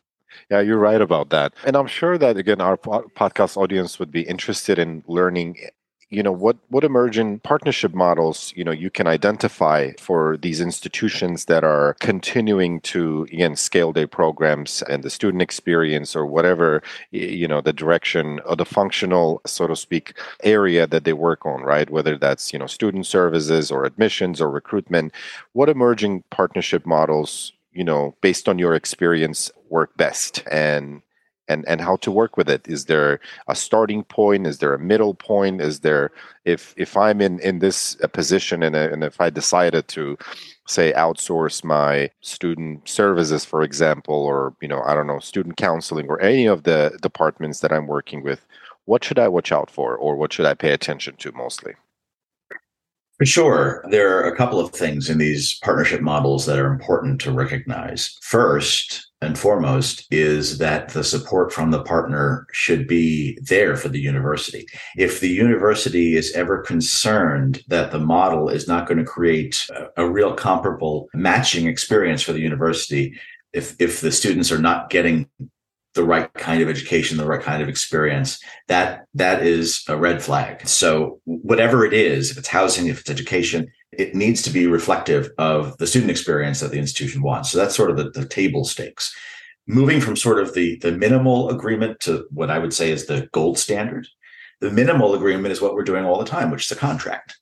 Yeah, 0.50 0.60
you're 0.60 0.78
right 0.78 1.00
about 1.00 1.30
that. 1.30 1.54
And 1.66 1.76
I'm 1.76 1.88
sure 1.88 2.16
that, 2.18 2.36
again, 2.36 2.60
our 2.60 2.76
podcast 2.76 3.56
audience 3.56 3.98
would 3.98 4.12
be 4.12 4.22
interested 4.22 4.78
in 4.78 5.02
learning 5.08 5.56
eh, 5.60 5.70
you 6.10 6.22
know 6.22 6.32
what 6.32 6.56
what 6.70 6.84
emerging 6.84 7.38
partnership 7.40 7.94
models 7.94 8.52
you 8.56 8.64
know 8.64 8.72
you 8.72 8.90
can 8.90 9.06
identify 9.06 9.92
for 9.98 10.36
these 10.38 10.60
institutions 10.60 11.44
that 11.46 11.64
are 11.64 11.94
continuing 12.00 12.80
to 12.80 13.26
again 13.32 13.56
scale 13.56 13.92
their 13.92 14.08
programs 14.08 14.82
and 14.88 15.04
the 15.04 15.10
student 15.10 15.40
experience 15.42 16.16
or 16.16 16.26
whatever 16.26 16.82
you 17.12 17.46
know 17.48 17.60
the 17.60 17.72
direction 17.72 18.40
or 18.46 18.56
the 18.56 18.64
functional 18.64 19.40
so 19.46 19.66
to 19.68 19.76
speak 19.76 20.14
area 20.42 20.86
that 20.86 21.04
they 21.04 21.12
work 21.12 21.46
on 21.46 21.62
right 21.62 21.90
whether 21.90 22.18
that's 22.18 22.52
you 22.52 22.58
know 22.58 22.66
student 22.66 23.06
services 23.06 23.70
or 23.70 23.84
admissions 23.84 24.40
or 24.40 24.50
recruitment 24.50 25.12
what 25.52 25.68
emerging 25.68 26.24
partnership 26.30 26.84
models 26.86 27.52
you 27.72 27.84
know 27.84 28.16
based 28.20 28.48
on 28.48 28.58
your 28.58 28.74
experience 28.74 29.50
work 29.68 29.96
best? 29.96 30.42
And 30.50 31.02
and 31.48 31.66
and 31.66 31.80
how 31.80 31.96
to 31.96 32.12
work 32.12 32.36
with 32.36 32.48
it? 32.48 32.66
Is 32.68 32.84
there 32.84 33.20
a 33.48 33.56
starting 33.56 34.04
point? 34.04 34.46
Is 34.46 34.58
there 34.58 34.72
a 34.72 34.78
middle 34.78 35.14
point? 35.14 35.60
Is 35.60 35.80
there 35.80 36.12
if 36.44 36.74
if 36.76 36.96
i'm 36.96 37.20
in 37.20 37.38
in 37.40 37.58
this 37.58 37.96
uh, 38.02 38.08
position 38.08 38.62
and, 38.62 38.74
uh, 38.74 38.88
and 38.92 39.04
if 39.04 39.20
i 39.20 39.30
decided 39.30 39.86
to 39.88 40.16
say 40.66 40.92
outsource 40.92 41.62
my 41.64 42.10
student 42.20 42.88
services 42.88 43.44
for 43.44 43.62
example 43.62 44.14
or 44.14 44.54
you 44.60 44.68
know 44.68 44.82
i 44.82 44.94
don't 44.94 45.06
know 45.06 45.18
student 45.18 45.56
counseling 45.56 46.08
or 46.08 46.20
any 46.20 46.46
of 46.46 46.62
the 46.62 46.96
departments 47.02 47.60
that 47.60 47.72
i'm 47.72 47.86
working 47.86 48.22
with 48.22 48.46
what 48.86 49.04
should 49.04 49.18
i 49.18 49.28
watch 49.28 49.52
out 49.52 49.70
for 49.70 49.96
or 49.96 50.16
what 50.16 50.32
should 50.32 50.46
i 50.46 50.54
pay 50.54 50.72
attention 50.72 51.14
to 51.16 51.32
mostly 51.32 51.74
for 53.20 53.26
sure. 53.26 53.84
There 53.90 54.16
are 54.16 54.32
a 54.32 54.34
couple 54.34 54.58
of 54.58 54.72
things 54.72 55.10
in 55.10 55.18
these 55.18 55.58
partnership 55.58 56.00
models 56.00 56.46
that 56.46 56.58
are 56.58 56.72
important 56.72 57.20
to 57.20 57.32
recognize. 57.32 58.16
First 58.22 59.10
and 59.20 59.38
foremost 59.38 60.06
is 60.10 60.56
that 60.56 60.88
the 60.88 61.04
support 61.04 61.52
from 61.52 61.70
the 61.70 61.82
partner 61.82 62.46
should 62.52 62.88
be 62.88 63.38
there 63.42 63.76
for 63.76 63.90
the 63.90 64.00
university. 64.00 64.64
If 64.96 65.20
the 65.20 65.28
university 65.28 66.16
is 66.16 66.32
ever 66.32 66.62
concerned 66.62 67.62
that 67.68 67.90
the 67.90 67.98
model 68.00 68.48
is 68.48 68.66
not 68.66 68.86
going 68.88 68.96
to 68.96 69.04
create 69.04 69.66
a, 69.76 70.04
a 70.04 70.10
real 70.10 70.32
comparable 70.32 71.10
matching 71.12 71.66
experience 71.66 72.22
for 72.22 72.32
the 72.32 72.40
university, 72.40 73.20
if, 73.52 73.78
if 73.78 74.00
the 74.00 74.12
students 74.12 74.50
are 74.50 74.58
not 74.58 74.88
getting 74.88 75.28
the 75.94 76.04
right 76.04 76.32
kind 76.34 76.62
of 76.62 76.68
education, 76.68 77.16
the 77.16 77.26
right 77.26 77.42
kind 77.42 77.62
of 77.62 77.68
experience, 77.68 78.40
that 78.68 79.06
that 79.14 79.42
is 79.42 79.82
a 79.88 79.96
red 79.96 80.22
flag. 80.22 80.66
So 80.68 81.20
whatever 81.24 81.84
it 81.84 81.92
is, 81.92 82.30
if 82.30 82.38
it's 82.38 82.48
housing, 82.48 82.86
if 82.86 83.00
it's 83.00 83.10
education, 83.10 83.70
it 83.92 84.14
needs 84.14 84.42
to 84.42 84.50
be 84.50 84.66
reflective 84.66 85.30
of 85.38 85.76
the 85.78 85.86
student 85.86 86.10
experience 86.10 86.60
that 86.60 86.70
the 86.70 86.78
institution 86.78 87.22
wants. 87.22 87.50
So 87.50 87.58
that's 87.58 87.74
sort 87.74 87.90
of 87.90 87.96
the, 87.96 88.10
the 88.10 88.26
table 88.26 88.64
stakes. 88.64 89.14
Moving 89.66 90.00
from 90.00 90.16
sort 90.16 90.40
of 90.40 90.54
the, 90.54 90.78
the 90.78 90.92
minimal 90.92 91.50
agreement 91.50 92.00
to 92.00 92.26
what 92.30 92.50
I 92.50 92.58
would 92.58 92.72
say 92.72 92.90
is 92.90 93.06
the 93.06 93.28
gold 93.32 93.58
standard. 93.58 94.06
The 94.60 94.70
minimal 94.70 95.14
agreement 95.14 95.52
is 95.52 95.60
what 95.60 95.74
we're 95.74 95.84
doing 95.84 96.04
all 96.04 96.18
the 96.18 96.24
time, 96.24 96.50
which 96.50 96.66
is 96.66 96.76
a 96.76 96.80
contract 96.80 97.36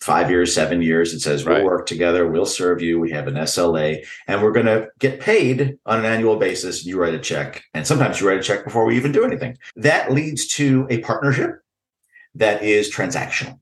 five 0.00 0.30
years, 0.30 0.54
seven 0.54 0.82
years. 0.82 1.14
It 1.14 1.20
says 1.20 1.44
we'll 1.44 1.64
work 1.64 1.86
together, 1.86 2.26
we'll 2.26 2.46
serve 2.46 2.82
you. 2.82 2.98
We 2.98 3.10
have 3.12 3.28
an 3.28 3.34
SLA, 3.34 4.04
and 4.26 4.42
we're 4.42 4.52
going 4.52 4.66
to 4.66 4.88
get 4.98 5.20
paid 5.20 5.78
on 5.86 6.00
an 6.00 6.04
annual 6.04 6.36
basis. 6.36 6.84
You 6.84 6.98
write 6.98 7.14
a 7.14 7.18
check, 7.18 7.62
and 7.74 7.86
sometimes 7.86 8.20
you 8.20 8.28
write 8.28 8.38
a 8.38 8.42
check 8.42 8.64
before 8.64 8.84
we 8.84 8.96
even 8.96 9.12
do 9.12 9.24
anything. 9.24 9.56
That 9.76 10.12
leads 10.12 10.46
to 10.54 10.86
a 10.90 11.00
partnership 11.00 11.60
that 12.34 12.62
is 12.62 12.92
transactional. 12.92 13.58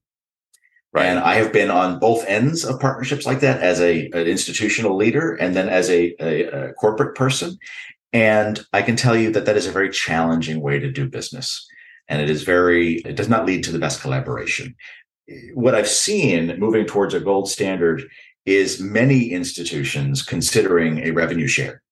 Right. 0.93 1.07
And 1.07 1.21
I 1.21 1.35
have 1.35 1.53
been 1.53 1.71
on 1.71 2.01
both 2.01 2.25
ends 2.27 2.65
of 2.65 2.81
partnerships 2.81 3.25
like 3.25 3.39
that 3.41 3.61
as 3.63 3.81
a 3.81 4.07
an 4.07 4.27
institutional 4.27 4.97
leader 4.97 5.35
and 5.35 5.55
then 5.55 5.69
as 5.69 5.89
a, 5.89 6.17
a, 6.21 6.71
a 6.71 6.73
corporate 6.73 7.15
person. 7.15 7.59
And 8.13 8.61
I 8.73 8.83
can 8.83 8.97
tell 8.97 9.17
you 9.17 9.31
that 9.33 9.47
that 9.47 9.57
is 9.57 9.69
a 9.69 9.73
very 9.73 9.91
challenging 9.91 10.61
way 10.61 10.81
to 10.81 10.91
do 10.91 11.09
business. 11.09 11.65
And 12.09 12.21
it 12.21 12.29
is 12.29 12.43
very, 12.43 12.97
it 13.03 13.15
does 13.15 13.29
not 13.29 13.47
lead 13.47 13.63
to 13.65 13.73
the 13.73 13.79
best 13.79 14.01
collaboration 14.01 14.75
what 15.55 15.75
I've 15.75 15.89
seen 15.89 16.59
moving 16.59 16.87
towards 16.87 17.15
a 17.15 17.21
gold 17.21 17.49
standard 17.49 18.09
is 18.47 18.81
many 18.81 19.31
institutions 19.31 20.23
considering 20.23 21.07
a 21.07 21.11
revenue 21.11 21.47
share 21.47 21.83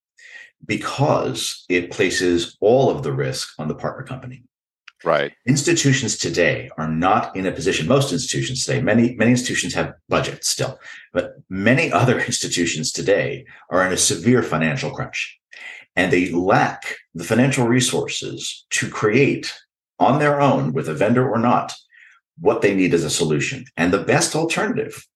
because 0.66 1.64
it 1.68 1.90
places 1.90 2.57
all 2.61 2.90
of 2.90 3.03
the 3.03 3.12
risk 3.12 3.48
on 3.59 3.68
the 3.68 3.74
partner 3.74 4.05
company. 4.05 4.42
Right. 5.05 5.33
Institutions 5.46 6.16
today 6.16 6.70
are 6.77 6.88
not 6.88 7.37
in 7.37 7.46
a 7.46 7.53
position, 7.53 7.87
most 7.87 8.12
institutions 8.12 8.64
today, 8.64 8.81
many, 8.81 9.14
many 9.14 9.31
institutions 9.31 9.72
have 9.74 9.94
budgets 10.09 10.48
still, 10.48 10.81
but 11.12 11.35
many 11.48 11.92
other 12.01 12.20
institutions 12.20 12.90
today 12.90 13.46
are 13.70 13.87
in 13.87 13.92
a 13.92 13.96
severe 13.96 14.42
financial 14.42 14.90
crunch 14.90 15.38
and 15.94 16.12
they 16.12 16.31
lack 16.31 16.96
the 17.14 17.24
financial 17.24 17.66
resources 17.66 18.66
to 18.70 18.90
create 18.90 19.55
on 20.01 20.18
their 20.18 20.40
own 20.40 20.72
with 20.72 20.88
a 20.88 20.94
vendor 20.94 21.29
or 21.29 21.38
not 21.38 21.74
what 22.40 22.62
they 22.62 22.74
need 22.74 22.94
as 22.94 23.05
a 23.05 23.11
solution. 23.11 23.64
And 23.77 23.92
the 23.92 24.03
best 24.03 24.35
alternative 24.35 25.07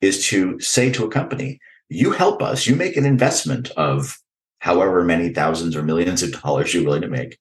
is 0.00 0.26
to 0.28 0.58
say 0.60 0.90
to 0.92 1.04
a 1.04 1.10
company, 1.10 1.60
you 1.88 2.10
help 2.10 2.42
us, 2.42 2.66
you 2.66 2.74
make 2.74 2.96
an 2.96 3.06
investment 3.06 3.70
of 3.72 4.18
however 4.58 5.04
many 5.04 5.30
thousands 5.30 5.76
or 5.76 5.82
millions 5.82 6.22
of 6.22 6.40
dollars 6.40 6.72
you're 6.72 6.84
willing 6.84 7.02
to 7.02 7.08
make. 7.08 7.38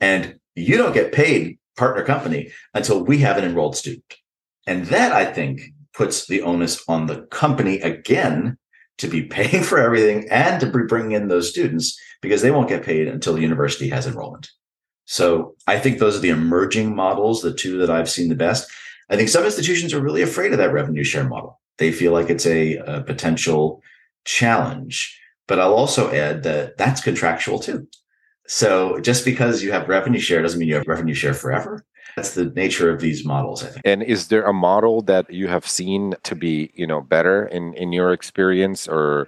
And 0.00 0.38
you 0.54 0.76
don't 0.76 0.94
get 0.94 1.12
paid 1.12 1.58
partner 1.76 2.04
company 2.04 2.50
until 2.74 3.02
we 3.02 3.18
have 3.18 3.36
an 3.36 3.44
enrolled 3.44 3.76
student. 3.76 4.14
And 4.66 4.86
that 4.86 5.12
I 5.12 5.24
think 5.24 5.62
puts 5.94 6.26
the 6.26 6.42
onus 6.42 6.82
on 6.88 7.06
the 7.06 7.22
company 7.26 7.80
again 7.80 8.58
to 8.98 9.08
be 9.08 9.22
paying 9.22 9.62
for 9.70 9.78
everything 9.78 10.28
and 10.30 10.60
to 10.60 10.66
be 10.66 10.84
bringing 10.86 11.12
in 11.12 11.28
those 11.28 11.48
students 11.48 11.98
because 12.22 12.42
they 12.42 12.50
won't 12.50 12.68
get 12.68 12.84
paid 12.84 13.08
until 13.08 13.34
the 13.34 13.40
university 13.40 13.88
has 13.88 14.06
enrollment. 14.06 14.50
So 15.10 15.56
I 15.66 15.80
think 15.80 15.98
those 15.98 16.16
are 16.16 16.20
the 16.20 16.28
emerging 16.28 16.94
models, 16.94 17.42
the 17.42 17.52
two 17.52 17.78
that 17.78 17.90
I've 17.90 18.08
seen 18.08 18.28
the 18.28 18.36
best. 18.36 18.70
I 19.10 19.16
think 19.16 19.28
some 19.28 19.44
institutions 19.44 19.92
are 19.92 20.00
really 20.00 20.22
afraid 20.22 20.52
of 20.52 20.58
that 20.58 20.72
revenue 20.72 21.02
share 21.02 21.28
model. 21.28 21.60
They 21.78 21.90
feel 21.90 22.12
like 22.12 22.30
it's 22.30 22.46
a, 22.46 22.76
a 22.76 23.02
potential 23.02 23.82
challenge. 24.24 25.18
But 25.48 25.58
I'll 25.58 25.74
also 25.74 26.12
add 26.12 26.44
that 26.44 26.78
that's 26.78 27.00
contractual 27.00 27.58
too. 27.58 27.88
So 28.46 29.00
just 29.00 29.24
because 29.24 29.64
you 29.64 29.72
have 29.72 29.88
revenue 29.88 30.20
share 30.20 30.42
doesn't 30.42 30.60
mean 30.60 30.68
you 30.68 30.76
have 30.76 30.86
revenue 30.86 31.14
share 31.14 31.34
forever. 31.34 31.84
That's 32.14 32.34
the 32.34 32.44
nature 32.44 32.88
of 32.88 33.00
these 33.00 33.24
models, 33.24 33.64
I 33.64 33.66
think. 33.66 33.82
And 33.84 34.04
is 34.04 34.28
there 34.28 34.44
a 34.44 34.52
model 34.52 35.02
that 35.02 35.28
you 35.28 35.48
have 35.48 35.66
seen 35.66 36.14
to 36.22 36.36
be, 36.36 36.70
you 36.74 36.86
know, 36.86 37.00
better 37.00 37.46
in 37.46 37.74
in 37.74 37.92
your 37.92 38.12
experience 38.12 38.86
or 38.86 39.26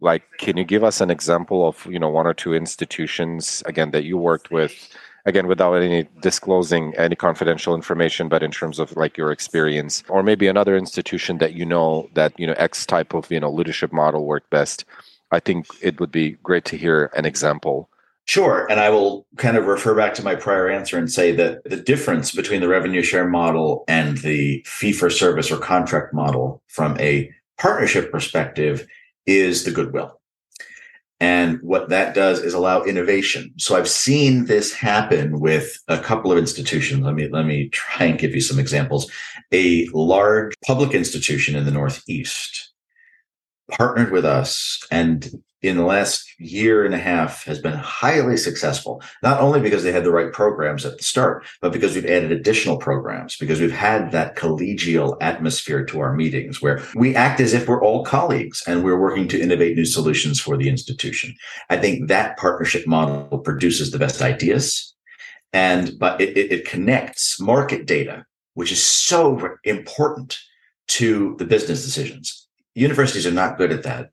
like 0.00 0.22
can 0.38 0.56
you 0.56 0.64
give 0.64 0.84
us 0.84 1.00
an 1.00 1.10
example 1.10 1.66
of, 1.66 1.84
you 1.86 1.98
know, 1.98 2.08
one 2.08 2.26
or 2.26 2.34
two 2.34 2.54
institutions 2.54 3.64
again 3.66 3.90
that 3.90 4.04
you 4.04 4.16
worked 4.16 4.52
with 4.52 4.94
again 5.26 5.46
without 5.46 5.74
any 5.74 6.06
disclosing 6.20 6.94
any 6.96 7.16
confidential 7.16 7.74
information 7.74 8.28
but 8.28 8.42
in 8.42 8.50
terms 8.50 8.78
of 8.78 8.96
like 8.96 9.16
your 9.16 9.32
experience 9.32 10.02
or 10.08 10.22
maybe 10.22 10.46
another 10.46 10.76
institution 10.76 11.38
that 11.38 11.54
you 11.54 11.64
know 11.64 12.08
that 12.14 12.38
you 12.38 12.46
know 12.46 12.54
x 12.56 12.86
type 12.86 13.14
of 13.14 13.30
you 13.30 13.40
know 13.40 13.50
leadership 13.50 13.92
model 13.92 14.24
worked 14.24 14.50
best 14.50 14.84
i 15.30 15.40
think 15.40 15.66
it 15.80 15.98
would 16.00 16.12
be 16.12 16.32
great 16.42 16.64
to 16.64 16.76
hear 16.76 17.10
an 17.16 17.24
example 17.24 17.88
Sure. 18.26 18.66
And 18.70 18.80
I 18.80 18.88
will 18.88 19.26
kind 19.36 19.56
of 19.56 19.66
refer 19.66 19.94
back 19.94 20.14
to 20.14 20.24
my 20.24 20.34
prior 20.34 20.70
answer 20.70 20.96
and 20.96 21.12
say 21.12 21.32
that 21.32 21.62
the 21.64 21.76
difference 21.76 22.32
between 22.32 22.62
the 22.62 22.68
revenue 22.68 23.02
share 23.02 23.28
model 23.28 23.84
and 23.86 24.18
the 24.18 24.64
fee 24.66 24.92
for 24.92 25.10
service 25.10 25.50
or 25.50 25.58
contract 25.58 26.14
model 26.14 26.62
from 26.68 26.98
a 26.98 27.30
partnership 27.58 28.10
perspective 28.10 28.86
is 29.26 29.64
the 29.64 29.70
goodwill. 29.70 30.18
And 31.20 31.58
what 31.62 31.88
that 31.90 32.14
does 32.14 32.40
is 32.40 32.54
allow 32.54 32.82
innovation. 32.82 33.52
So 33.56 33.76
I've 33.76 33.88
seen 33.88 34.46
this 34.46 34.72
happen 34.72 35.40
with 35.40 35.78
a 35.88 35.98
couple 35.98 36.32
of 36.32 36.38
institutions. 36.38 37.02
Let 37.02 37.14
me 37.14 37.28
let 37.28 37.46
me 37.46 37.68
try 37.68 38.06
and 38.06 38.18
give 38.18 38.34
you 38.34 38.40
some 38.40 38.58
examples. 38.58 39.10
A 39.52 39.86
large 39.92 40.54
public 40.66 40.92
institution 40.92 41.54
in 41.54 41.64
the 41.64 41.70
Northeast 41.70 42.73
partnered 43.70 44.12
with 44.12 44.24
us 44.24 44.80
and 44.90 45.30
in 45.64 45.78
the 45.78 45.84
last 45.84 46.28
year 46.38 46.84
and 46.84 46.94
a 46.94 46.98
half 46.98 47.44
has 47.44 47.58
been 47.58 47.72
highly 47.72 48.36
successful, 48.36 49.02
not 49.22 49.40
only 49.40 49.60
because 49.60 49.82
they 49.82 49.92
had 49.92 50.04
the 50.04 50.10
right 50.10 50.30
programs 50.30 50.84
at 50.84 50.98
the 50.98 51.02
start, 51.02 51.46
but 51.62 51.72
because 51.72 51.94
we've 51.94 52.04
added 52.04 52.30
additional 52.30 52.76
programs, 52.76 53.36
because 53.38 53.62
we've 53.62 53.72
had 53.72 54.12
that 54.12 54.36
collegial 54.36 55.16
atmosphere 55.22 55.82
to 55.86 56.00
our 56.00 56.12
meetings 56.12 56.60
where 56.60 56.82
we 56.94 57.16
act 57.16 57.40
as 57.40 57.54
if 57.54 57.66
we're 57.66 57.82
all 57.82 58.04
colleagues 58.04 58.62
and 58.66 58.84
we're 58.84 59.00
working 59.00 59.26
to 59.26 59.40
innovate 59.40 59.74
new 59.74 59.86
solutions 59.86 60.38
for 60.38 60.58
the 60.58 60.68
institution. 60.68 61.34
I 61.70 61.78
think 61.78 62.08
that 62.08 62.36
partnership 62.36 62.86
model 62.86 63.38
produces 63.38 63.90
the 63.90 63.98
best 63.98 64.20
ideas. 64.20 64.94
And 65.54 65.98
but 65.98 66.20
it, 66.20 66.36
it, 66.36 66.68
connects 66.68 67.40
market 67.40 67.86
data, 67.86 68.26
which 68.52 68.72
is 68.72 68.84
so 68.84 69.56
important 69.62 70.36
to 70.88 71.36
the 71.38 71.44
business 71.46 71.84
decisions. 71.84 72.43
Universities 72.74 73.26
are 73.26 73.32
not 73.32 73.58
good 73.58 73.72
at 73.72 73.84
that 73.84 74.10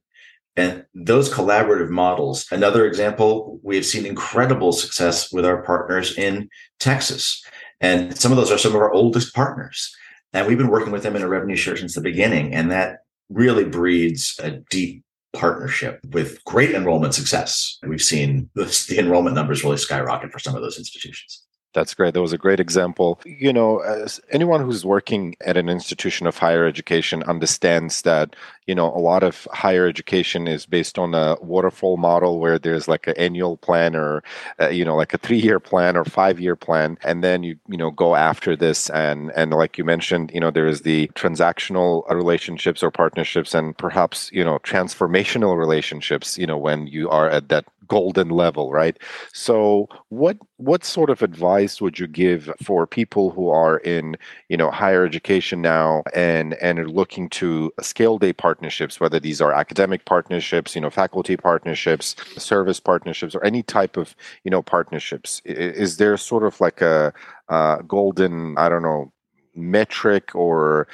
and 0.57 0.85
those 0.93 1.33
collaborative 1.33 1.89
models, 1.89 2.45
another 2.51 2.85
example, 2.85 3.59
we 3.63 3.75
have 3.77 3.85
seen 3.85 4.05
incredible 4.05 4.73
success 4.73 5.31
with 5.31 5.45
our 5.45 5.63
partners 5.63 6.17
in 6.17 6.49
Texas. 6.79 7.43
And 7.79 8.17
some 8.17 8.31
of 8.31 8.37
those 8.37 8.51
are 8.51 8.57
some 8.57 8.75
of 8.75 8.81
our 8.81 8.91
oldest 8.91 9.33
partners. 9.33 9.95
And 10.33 10.47
we've 10.47 10.57
been 10.57 10.69
working 10.69 10.91
with 10.91 11.03
them 11.03 11.15
in 11.15 11.21
a 11.21 11.27
revenue 11.27 11.55
share 11.55 11.77
since 11.77 11.95
the 11.95 12.01
beginning. 12.01 12.53
And 12.53 12.69
that 12.71 12.99
really 13.29 13.63
breeds 13.63 14.37
a 14.43 14.51
deep 14.69 15.03
partnership 15.33 16.01
with 16.11 16.43
great 16.43 16.71
enrollment 16.71 17.13
success. 17.13 17.77
We've 17.87 18.01
seen 18.01 18.49
the 18.55 18.95
enrollment 18.97 19.35
numbers 19.35 19.63
really 19.63 19.77
skyrocket 19.77 20.31
for 20.31 20.39
some 20.39 20.55
of 20.55 20.61
those 20.61 20.77
institutions. 20.77 21.43
That's 21.73 21.93
great. 21.93 22.13
That 22.13 22.21
was 22.21 22.33
a 22.33 22.37
great 22.37 22.59
example. 22.59 23.21
You 23.25 23.53
know, 23.53 23.81
anyone 24.29 24.61
who's 24.61 24.83
working 24.85 25.37
at 25.39 25.55
an 25.55 25.69
institution 25.69 26.27
of 26.27 26.37
higher 26.37 26.65
education 26.65 27.23
understands 27.23 28.01
that, 28.01 28.35
you 28.67 28.75
know, 28.75 28.87
a 28.93 28.99
lot 28.99 29.23
of 29.23 29.47
higher 29.53 29.87
education 29.87 30.49
is 30.49 30.65
based 30.65 30.99
on 30.99 31.13
a 31.13 31.37
waterfall 31.39 31.95
model 31.95 32.39
where 32.39 32.59
there's 32.59 32.89
like 32.89 33.07
an 33.07 33.13
annual 33.17 33.55
plan 33.55 33.95
or, 33.95 34.21
uh, 34.59 34.67
you 34.67 34.83
know, 34.83 34.97
like 34.97 35.13
a 35.13 35.17
three 35.17 35.39
year 35.39 35.61
plan 35.61 35.95
or 35.95 36.03
five 36.03 36.41
year 36.41 36.57
plan. 36.57 36.97
And 37.03 37.23
then 37.23 37.41
you, 37.43 37.57
you 37.69 37.77
know, 37.77 37.91
go 37.91 38.15
after 38.15 38.53
this. 38.57 38.89
And, 38.89 39.31
and 39.37 39.51
like 39.51 39.77
you 39.77 39.85
mentioned, 39.85 40.31
you 40.33 40.41
know, 40.41 40.51
there 40.51 40.67
is 40.67 40.81
the 40.81 41.07
transactional 41.15 42.09
relationships 42.13 42.83
or 42.83 42.91
partnerships 42.91 43.55
and 43.55 43.77
perhaps, 43.77 44.29
you 44.33 44.43
know, 44.43 44.59
transformational 44.59 45.57
relationships, 45.57 46.37
you 46.37 46.47
know, 46.47 46.57
when 46.57 46.87
you 46.87 47.09
are 47.09 47.29
at 47.29 47.47
that 47.47 47.63
golden 47.91 48.29
level, 48.29 48.71
right? 48.71 48.97
So 49.33 49.89
what 50.07 50.37
what 50.55 50.85
sort 50.85 51.09
of 51.09 51.21
advice 51.21 51.81
would 51.81 51.99
you 51.99 52.07
give 52.07 52.49
for 52.63 52.87
people 52.87 53.31
who 53.31 53.49
are 53.49 53.79
in, 53.79 54.15
you 54.47 54.55
know, 54.55 54.71
higher 54.71 55.03
education 55.05 55.61
now 55.61 56.03
and 56.13 56.53
and 56.67 56.79
are 56.79 56.87
looking 56.87 57.27
to 57.41 57.69
scale 57.81 58.17
day 58.17 58.31
partnerships, 58.31 59.01
whether 59.01 59.19
these 59.19 59.41
are 59.41 59.51
academic 59.51 60.05
partnerships, 60.05 60.73
you 60.73 60.81
know, 60.81 60.89
faculty 60.89 61.35
partnerships, 61.35 62.15
service 62.37 62.79
partnerships, 62.79 63.35
or 63.35 63.43
any 63.43 63.61
type 63.61 63.97
of, 63.97 64.15
you 64.45 64.51
know, 64.51 64.61
partnerships? 64.61 65.41
Is 65.43 65.97
there 65.97 66.15
sort 66.15 66.43
of 66.43 66.61
like 66.61 66.79
a, 66.81 67.13
a 67.49 67.83
golden, 67.85 68.57
I 68.57 68.69
don't 68.69 68.83
know, 68.83 69.11
metric 69.53 70.33
or 70.33 70.87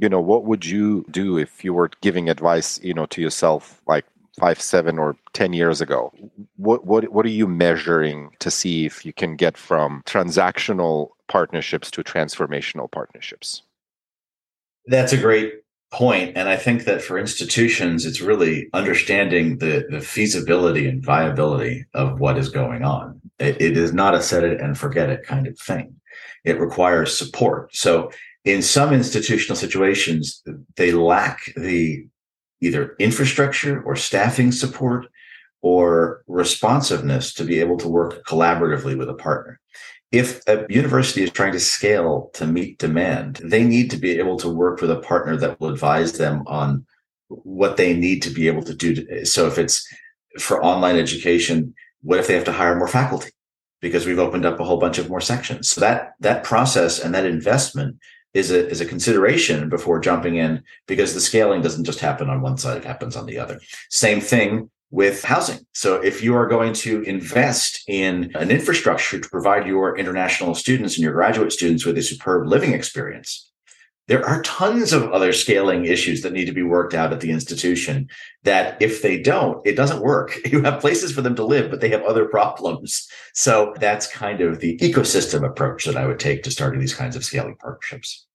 you 0.00 0.08
know 0.08 0.20
what 0.20 0.44
would 0.44 0.64
you 0.64 1.04
do 1.10 1.38
if 1.38 1.64
you 1.64 1.72
were 1.74 1.90
giving 2.00 2.28
advice 2.28 2.80
you 2.82 2.94
know 2.94 3.06
to 3.06 3.20
yourself 3.20 3.80
like 3.86 4.06
five, 4.38 4.60
seven, 4.60 4.98
or 4.98 5.16
ten 5.32 5.52
years 5.52 5.80
ago. 5.80 6.12
What 6.56 6.86
what 6.86 7.12
what 7.12 7.26
are 7.26 7.30
you 7.30 7.46
measuring 7.46 8.30
to 8.40 8.50
see 8.50 8.86
if 8.86 9.04
you 9.04 9.12
can 9.12 9.36
get 9.36 9.56
from 9.56 10.02
transactional 10.06 11.10
partnerships 11.28 11.90
to 11.92 12.02
transformational 12.02 12.90
partnerships? 12.90 13.62
That's 14.86 15.12
a 15.12 15.18
great 15.18 15.54
point, 15.92 16.36
and 16.36 16.48
I 16.48 16.56
think 16.56 16.84
that 16.84 17.02
for 17.02 17.18
institutions, 17.18 18.06
it's 18.06 18.20
really 18.20 18.68
understanding 18.72 19.58
the 19.58 19.86
the 19.90 20.00
feasibility 20.00 20.88
and 20.88 21.04
viability 21.04 21.84
of 21.94 22.18
what 22.18 22.38
is 22.38 22.48
going 22.48 22.84
on. 22.84 23.20
it, 23.38 23.60
it 23.60 23.76
is 23.76 23.92
not 23.92 24.14
a 24.14 24.22
set 24.22 24.44
it 24.44 24.60
and 24.60 24.78
forget 24.78 25.10
it 25.10 25.24
kind 25.24 25.46
of 25.46 25.58
thing. 25.58 25.94
It 26.44 26.58
requires 26.58 27.16
support. 27.16 27.74
So 27.74 28.10
in 28.44 28.62
some 28.62 28.92
institutional 28.92 29.56
situations, 29.56 30.42
they 30.76 30.92
lack 30.92 31.38
the 31.56 32.06
either 32.62 32.94
infrastructure 32.98 33.82
or 33.82 33.96
staffing 33.96 34.52
support 34.52 35.06
or 35.60 36.22
responsiveness 36.26 37.34
to 37.34 37.44
be 37.44 37.60
able 37.60 37.76
to 37.76 37.88
work 37.88 38.24
collaboratively 38.24 38.96
with 38.96 39.10
a 39.10 39.14
partner. 39.14 39.60
If 40.10 40.40
a 40.46 40.66
university 40.68 41.22
is 41.22 41.30
trying 41.30 41.52
to 41.52 41.60
scale 41.60 42.30
to 42.34 42.46
meet 42.46 42.78
demand, 42.78 43.40
they 43.42 43.64
need 43.64 43.90
to 43.90 43.96
be 43.96 44.18
able 44.18 44.38
to 44.38 44.48
work 44.48 44.80
with 44.80 44.90
a 44.90 45.00
partner 45.00 45.36
that 45.36 45.58
will 45.58 45.70
advise 45.70 46.12
them 46.12 46.44
on 46.46 46.86
what 47.28 47.76
they 47.76 47.94
need 47.94 48.22
to 48.22 48.30
be 48.30 48.46
able 48.46 48.62
to 48.64 48.74
do. 48.74 49.24
So 49.24 49.46
if 49.46 49.58
it's 49.58 49.86
for 50.38 50.62
online 50.62 50.96
education, 50.96 51.74
what 52.02 52.18
if 52.18 52.26
they 52.26 52.34
have 52.34 52.44
to 52.44 52.52
hire 52.52 52.76
more 52.76 52.88
faculty? 52.88 53.30
Because 53.80 54.06
we've 54.06 54.18
opened 54.18 54.44
up 54.44 54.60
a 54.60 54.64
whole 54.64 54.76
bunch 54.76 54.98
of 54.98 55.08
more 55.08 55.20
sections. 55.20 55.70
So 55.70 55.80
that 55.80 56.12
that 56.20 56.44
process 56.44 57.00
and 57.00 57.14
that 57.14 57.24
investment 57.24 57.96
is 58.34 58.50
a 58.50 58.68
is 58.68 58.80
a 58.80 58.86
consideration 58.86 59.68
before 59.68 60.00
jumping 60.00 60.36
in 60.36 60.62
because 60.86 61.14
the 61.14 61.20
scaling 61.20 61.62
doesn't 61.62 61.84
just 61.84 62.00
happen 62.00 62.30
on 62.30 62.40
one 62.40 62.56
side 62.56 62.78
it 62.78 62.84
happens 62.84 63.16
on 63.16 63.26
the 63.26 63.38
other. 63.38 63.60
Same 63.90 64.20
thing 64.20 64.70
with 64.90 65.24
housing. 65.24 65.60
So 65.72 65.96
if 66.02 66.22
you 66.22 66.34
are 66.34 66.46
going 66.46 66.74
to 66.74 67.02
invest 67.02 67.82
in 67.88 68.30
an 68.34 68.50
infrastructure 68.50 69.18
to 69.18 69.28
provide 69.30 69.66
your 69.66 69.96
international 69.96 70.54
students 70.54 70.96
and 70.96 71.02
your 71.02 71.14
graduate 71.14 71.52
students 71.52 71.86
with 71.86 71.96
a 71.96 72.02
superb 72.02 72.46
living 72.46 72.72
experience 72.72 73.51
there 74.12 74.28
are 74.28 74.42
tons 74.42 74.92
of 74.92 75.10
other 75.10 75.32
scaling 75.32 75.86
issues 75.86 76.20
that 76.20 76.34
need 76.34 76.44
to 76.44 76.52
be 76.52 76.62
worked 76.62 76.92
out 76.92 77.14
at 77.14 77.20
the 77.20 77.30
institution 77.30 78.06
that 78.42 78.76
if 78.80 79.00
they 79.00 79.18
don't 79.18 79.66
it 79.66 79.74
doesn't 79.74 80.02
work 80.02 80.36
you 80.52 80.60
have 80.62 80.82
places 80.82 81.10
for 81.10 81.22
them 81.22 81.34
to 81.34 81.42
live 81.42 81.70
but 81.70 81.80
they 81.80 81.88
have 81.88 82.02
other 82.02 82.26
problems 82.26 83.08
so 83.32 83.74
that's 83.80 84.06
kind 84.06 84.42
of 84.42 84.60
the 84.60 84.76
ecosystem 84.78 85.48
approach 85.48 85.86
that 85.86 85.96
i 85.96 86.06
would 86.06 86.20
take 86.20 86.42
to 86.42 86.50
starting 86.50 86.78
these 86.78 86.94
kinds 86.94 87.16
of 87.16 87.24
scaling 87.24 87.56
partnerships 87.56 88.26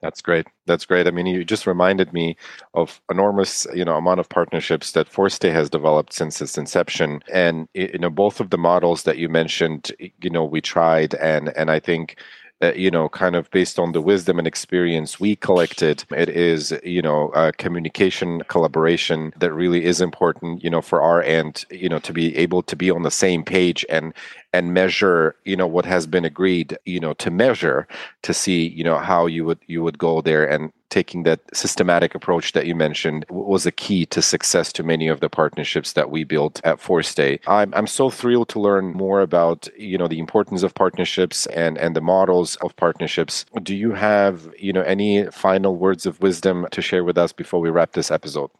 that's 0.00 0.22
great. 0.22 0.46
That's 0.66 0.86
great. 0.86 1.08
I 1.08 1.10
mean, 1.10 1.26
you 1.26 1.44
just 1.44 1.66
reminded 1.66 2.12
me 2.12 2.36
of 2.72 3.00
enormous, 3.10 3.66
you 3.74 3.84
know, 3.84 3.96
amount 3.96 4.20
of 4.20 4.28
partnerships 4.28 4.92
that 4.92 5.10
4stay 5.10 5.50
has 5.50 5.68
developed 5.68 6.12
since 6.12 6.40
its 6.40 6.56
inception, 6.56 7.20
and 7.32 7.66
you 7.74 7.98
know, 7.98 8.08
both 8.08 8.38
of 8.38 8.50
the 8.50 8.58
models 8.58 9.02
that 9.02 9.18
you 9.18 9.28
mentioned, 9.28 9.90
you 9.98 10.30
know, 10.30 10.44
we 10.44 10.60
tried, 10.60 11.14
and 11.14 11.48
and 11.56 11.68
I 11.68 11.80
think 11.80 12.16
uh, 12.60 12.72
you 12.74 12.90
know, 12.90 13.08
kind 13.08 13.36
of 13.36 13.50
based 13.50 13.78
on 13.78 13.92
the 13.92 14.00
wisdom 14.00 14.38
and 14.38 14.46
experience 14.46 15.20
we 15.20 15.36
collected, 15.36 16.04
it 16.10 16.28
is, 16.28 16.76
you 16.82 17.00
know, 17.00 17.30
communication 17.58 18.42
collaboration 18.48 19.32
that 19.38 19.52
really 19.52 19.84
is 19.84 20.00
important, 20.00 20.64
you 20.64 20.70
know, 20.70 20.82
for 20.82 21.00
our 21.00 21.22
end, 21.22 21.64
you 21.70 21.88
know, 21.88 22.00
to 22.00 22.12
be 22.12 22.36
able 22.36 22.62
to 22.62 22.74
be 22.74 22.90
on 22.90 23.02
the 23.02 23.10
same 23.10 23.44
page 23.44 23.86
and 23.88 24.12
and 24.52 24.72
measure, 24.72 25.36
you 25.44 25.56
know, 25.56 25.66
what 25.66 25.84
has 25.84 26.06
been 26.06 26.24
agreed, 26.24 26.76
you 26.84 27.00
know, 27.00 27.14
to 27.14 27.30
measure 27.30 27.86
to 28.22 28.32
see, 28.32 28.68
you 28.68 28.84
know, 28.84 28.98
how 28.98 29.26
you 29.26 29.44
would 29.44 29.58
you 29.66 29.82
would 29.82 29.98
go 29.98 30.20
there 30.20 30.48
and 30.48 30.72
taking 30.90 31.22
that 31.24 31.40
systematic 31.54 32.14
approach 32.14 32.52
that 32.52 32.66
you 32.66 32.74
mentioned 32.74 33.26
was 33.28 33.66
a 33.66 33.72
key 33.72 34.06
to 34.06 34.22
success 34.22 34.72
to 34.72 34.82
many 34.82 35.06
of 35.06 35.20
the 35.20 35.28
partnerships 35.28 35.92
that 35.92 36.10
we 36.10 36.24
built 36.24 36.60
at 36.64 36.78
4stay. 36.78 37.38
I'm, 37.46 37.74
I'm 37.74 37.86
so 37.86 38.08
thrilled 38.08 38.48
to 38.50 38.60
learn 38.60 38.92
more 38.92 39.20
about 39.20 39.68
you 39.76 39.98
know 39.98 40.08
the 40.08 40.18
importance 40.18 40.62
of 40.62 40.74
partnerships 40.74 41.46
and 41.46 41.76
and 41.78 41.94
the 41.94 42.00
models 42.00 42.56
of 42.56 42.74
partnerships. 42.76 43.44
Do 43.62 43.74
you 43.74 43.92
have 43.92 44.48
you 44.58 44.72
know 44.72 44.82
any 44.82 45.26
final 45.26 45.76
words 45.76 46.06
of 46.06 46.20
wisdom 46.20 46.66
to 46.70 46.80
share 46.82 47.04
with 47.04 47.18
us 47.18 47.32
before 47.32 47.60
we 47.60 47.70
wrap 47.70 47.92
this 47.92 48.10
episode? 48.10 48.50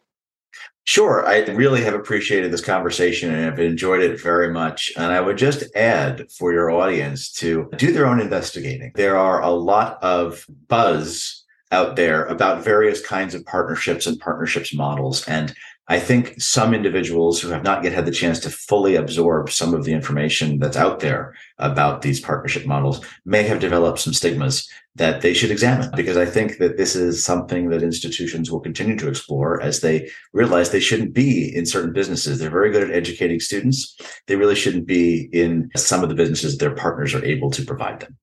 Sure. 0.89 1.23
I 1.23 1.41
really 1.41 1.83
have 1.83 1.93
appreciated 1.93 2.51
this 2.51 2.65
conversation 2.65 3.31
and 3.31 3.43
have 3.43 3.59
enjoyed 3.59 4.01
it 4.01 4.19
very 4.19 4.51
much. 4.51 4.91
And 4.97 5.13
I 5.13 5.21
would 5.21 5.37
just 5.37 5.63
add 5.75 6.31
for 6.31 6.51
your 6.51 6.71
audience 6.71 7.31
to 7.33 7.69
do 7.75 7.91
their 7.91 8.07
own 8.07 8.19
investigating. 8.19 8.93
There 8.95 9.15
are 9.15 9.39
a 9.39 9.51
lot 9.51 10.01
of 10.01 10.47
buzz 10.67 11.45
out 11.71 11.95
there 11.95 12.25
about 12.25 12.63
various 12.63 13.05
kinds 13.05 13.35
of 13.35 13.45
partnerships 13.45 14.07
and 14.07 14.19
partnerships 14.19 14.73
models. 14.73 15.27
And 15.27 15.53
I 15.91 15.99
think 15.99 16.39
some 16.39 16.75
individuals 16.75 17.41
who 17.41 17.49
have 17.49 17.63
not 17.63 17.83
yet 17.83 17.93
had 17.93 18.05
the 18.05 18.11
chance 18.11 18.39
to 18.41 18.51
fully 18.51 18.95
absorb 18.95 19.49
some 19.49 19.73
of 19.73 19.85
the 19.85 19.93
information 19.93 20.59
that's 20.59 20.77
out 20.77 20.99
there 20.99 21.33
about 21.57 22.03
these 22.03 22.19
partnership 22.19 22.67
models 22.67 23.03
may 23.25 23.41
have 23.41 23.59
developed 23.59 23.97
some 23.97 24.13
stigmas 24.13 24.69
that 24.95 25.21
they 25.21 25.33
should 25.33 25.49
examine 25.49 25.89
because 25.95 26.15
I 26.15 26.27
think 26.27 26.59
that 26.59 26.77
this 26.77 26.95
is 26.95 27.23
something 27.23 27.69
that 27.69 27.81
institutions 27.81 28.51
will 28.51 28.59
continue 28.59 28.97
to 28.97 29.07
explore 29.07 29.59
as 29.63 29.79
they 29.79 30.11
realize 30.31 30.69
they 30.69 30.79
shouldn't 30.79 31.13
be 31.13 31.55
in 31.55 31.65
certain 31.65 31.91
businesses. 31.91 32.37
They're 32.37 32.51
very 32.51 32.71
good 32.71 32.87
at 32.87 32.95
educating 32.95 33.39
students. 33.39 33.97
They 34.27 34.35
really 34.35 34.55
shouldn't 34.55 34.85
be 34.85 35.27
in 35.33 35.71
some 35.75 36.03
of 36.03 36.09
the 36.09 36.15
businesses 36.15 36.57
their 36.59 36.75
partners 36.75 37.15
are 37.15 37.25
able 37.25 37.49
to 37.49 37.65
provide 37.65 38.01
them. 38.01 38.15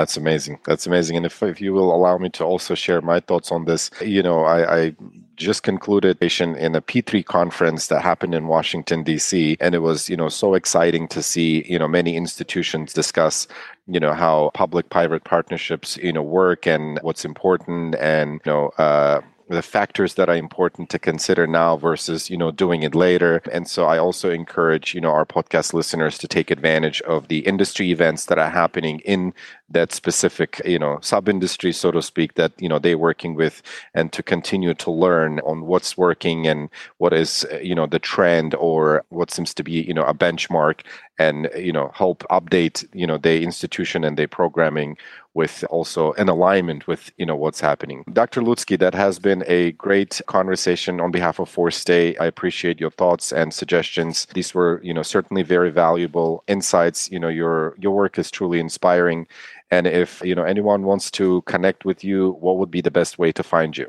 That's 0.00 0.16
amazing. 0.16 0.58
That's 0.64 0.86
amazing. 0.86 1.18
And 1.18 1.26
if, 1.26 1.42
if 1.42 1.60
you 1.60 1.74
will 1.74 1.94
allow 1.94 2.16
me 2.16 2.30
to 2.30 2.42
also 2.42 2.74
share 2.74 3.02
my 3.02 3.20
thoughts 3.20 3.52
on 3.52 3.66
this, 3.66 3.90
you 4.00 4.22
know, 4.22 4.44
I, 4.44 4.78
I 4.78 4.96
just 5.36 5.62
concluded 5.62 6.16
in 6.22 6.74
a 6.74 6.80
P3 6.80 7.22
conference 7.26 7.88
that 7.88 8.00
happened 8.00 8.34
in 8.34 8.46
Washington 8.46 9.02
D.C. 9.02 9.58
and 9.60 9.74
it 9.74 9.80
was 9.80 10.08
you 10.08 10.16
know 10.16 10.30
so 10.30 10.54
exciting 10.54 11.06
to 11.08 11.22
see 11.22 11.66
you 11.68 11.78
know 11.78 11.86
many 11.86 12.16
institutions 12.16 12.94
discuss 12.94 13.46
you 13.86 14.00
know 14.00 14.14
how 14.14 14.50
public-private 14.54 15.24
partnerships 15.24 15.98
you 15.98 16.12
know 16.14 16.22
work 16.22 16.66
and 16.66 16.98
what's 17.02 17.24
important 17.26 17.94
and 17.96 18.40
you 18.46 18.52
know 18.52 18.68
uh, 18.78 19.20
the 19.50 19.62
factors 19.62 20.14
that 20.14 20.28
are 20.28 20.36
important 20.36 20.88
to 20.90 20.98
consider 20.98 21.44
now 21.44 21.76
versus 21.76 22.30
you 22.30 22.36
know 22.36 22.52
doing 22.52 22.84
it 22.84 22.94
later. 22.94 23.42
And 23.52 23.68
so 23.68 23.86
i 23.86 23.98
also 23.98 24.30
encourage 24.30 24.94
you 24.94 25.00
know 25.00 25.10
our 25.10 25.26
podcast 25.26 25.74
listeners 25.74 26.18
to 26.18 26.28
take 26.28 26.50
advantage 26.50 27.02
of 27.02 27.28
the 27.28 27.40
industry 27.40 27.90
events 27.90 28.26
that 28.26 28.38
are 28.38 28.50
happening 28.50 29.00
in 29.00 29.34
that 29.68 29.92
specific 29.92 30.60
you 30.64 30.78
know 30.78 30.98
sub 31.00 31.28
industry 31.28 31.72
so 31.72 31.90
to 31.90 32.02
speak 32.02 32.34
that 32.34 32.52
you 32.58 32.68
know 32.68 32.78
they're 32.78 32.98
working 32.98 33.34
with 33.34 33.62
and 33.94 34.12
to 34.12 34.22
continue 34.22 34.74
to 34.74 34.90
learn 34.90 35.40
on 35.40 35.62
what's 35.62 35.96
working 35.96 36.46
and 36.46 36.68
what 36.98 37.12
is 37.12 37.46
you 37.62 37.74
know 37.74 37.86
the 37.86 37.98
trend 37.98 38.54
or 38.54 39.04
what 39.08 39.30
seems 39.30 39.52
to 39.54 39.62
be 39.62 39.82
you 39.82 39.94
know 39.94 40.04
a 40.04 40.14
benchmark 40.14 40.80
and 41.20 41.50
you 41.54 41.72
know 41.72 41.90
help 41.94 42.24
update 42.30 42.76
you 42.94 43.06
know 43.06 43.18
the 43.18 43.42
institution 43.42 44.04
and 44.04 44.16
their 44.16 44.26
programming 44.26 44.96
with 45.34 45.64
also 45.70 46.12
an 46.14 46.28
alignment 46.28 46.86
with 46.86 47.12
you 47.18 47.26
know 47.26 47.36
what's 47.36 47.60
happening. 47.60 48.02
Dr 48.12 48.40
lutzky 48.40 48.76
that 48.78 48.94
has 48.94 49.18
been 49.18 49.44
a 49.46 49.72
great 49.72 50.20
conversation 50.26 51.00
on 51.00 51.10
behalf 51.10 51.38
of 51.38 51.54
4stay. 51.54 52.18
I 52.20 52.26
appreciate 52.26 52.80
your 52.80 52.90
thoughts 52.90 53.32
and 53.32 53.52
suggestions. 53.52 54.26
These 54.34 54.54
were 54.54 54.80
you 54.82 54.94
know 54.94 55.02
certainly 55.02 55.42
very 55.42 55.70
valuable 55.70 56.42
insights. 56.48 57.10
You 57.12 57.20
know 57.20 57.28
your 57.28 57.74
your 57.78 57.94
work 57.94 58.18
is 58.18 58.30
truly 58.30 58.58
inspiring. 58.58 59.26
And 59.70 59.86
if 59.86 60.22
you 60.24 60.34
know 60.34 60.44
anyone 60.54 60.82
wants 60.90 61.10
to 61.12 61.42
connect 61.42 61.84
with 61.84 62.02
you 62.02 62.32
what 62.40 62.56
would 62.58 62.70
be 62.70 62.80
the 62.80 62.96
best 63.00 63.18
way 63.18 63.30
to 63.32 63.42
find 63.42 63.76
you 63.76 63.88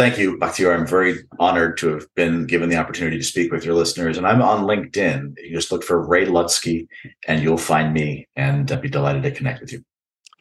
Thank 0.00 0.16
you, 0.16 0.38
Bakhtiyor. 0.38 0.74
I'm 0.74 0.86
very 0.86 1.18
honored 1.38 1.76
to 1.76 1.88
have 1.88 2.06
been 2.14 2.46
given 2.46 2.70
the 2.70 2.76
opportunity 2.76 3.18
to 3.18 3.22
speak 3.22 3.52
with 3.52 3.66
your 3.66 3.74
listeners. 3.74 4.16
And 4.16 4.26
I'm 4.26 4.40
on 4.40 4.64
LinkedIn. 4.64 5.34
You 5.36 5.54
just 5.54 5.70
look 5.70 5.84
for 5.84 6.00
Ray 6.00 6.24
Lutzky 6.24 6.88
and 7.28 7.42
you'll 7.42 7.58
find 7.58 7.92
me 7.92 8.26
and 8.34 8.72
I'd 8.72 8.80
be 8.80 8.88
delighted 8.88 9.24
to 9.24 9.30
connect 9.30 9.60
with 9.60 9.74
you. 9.74 9.84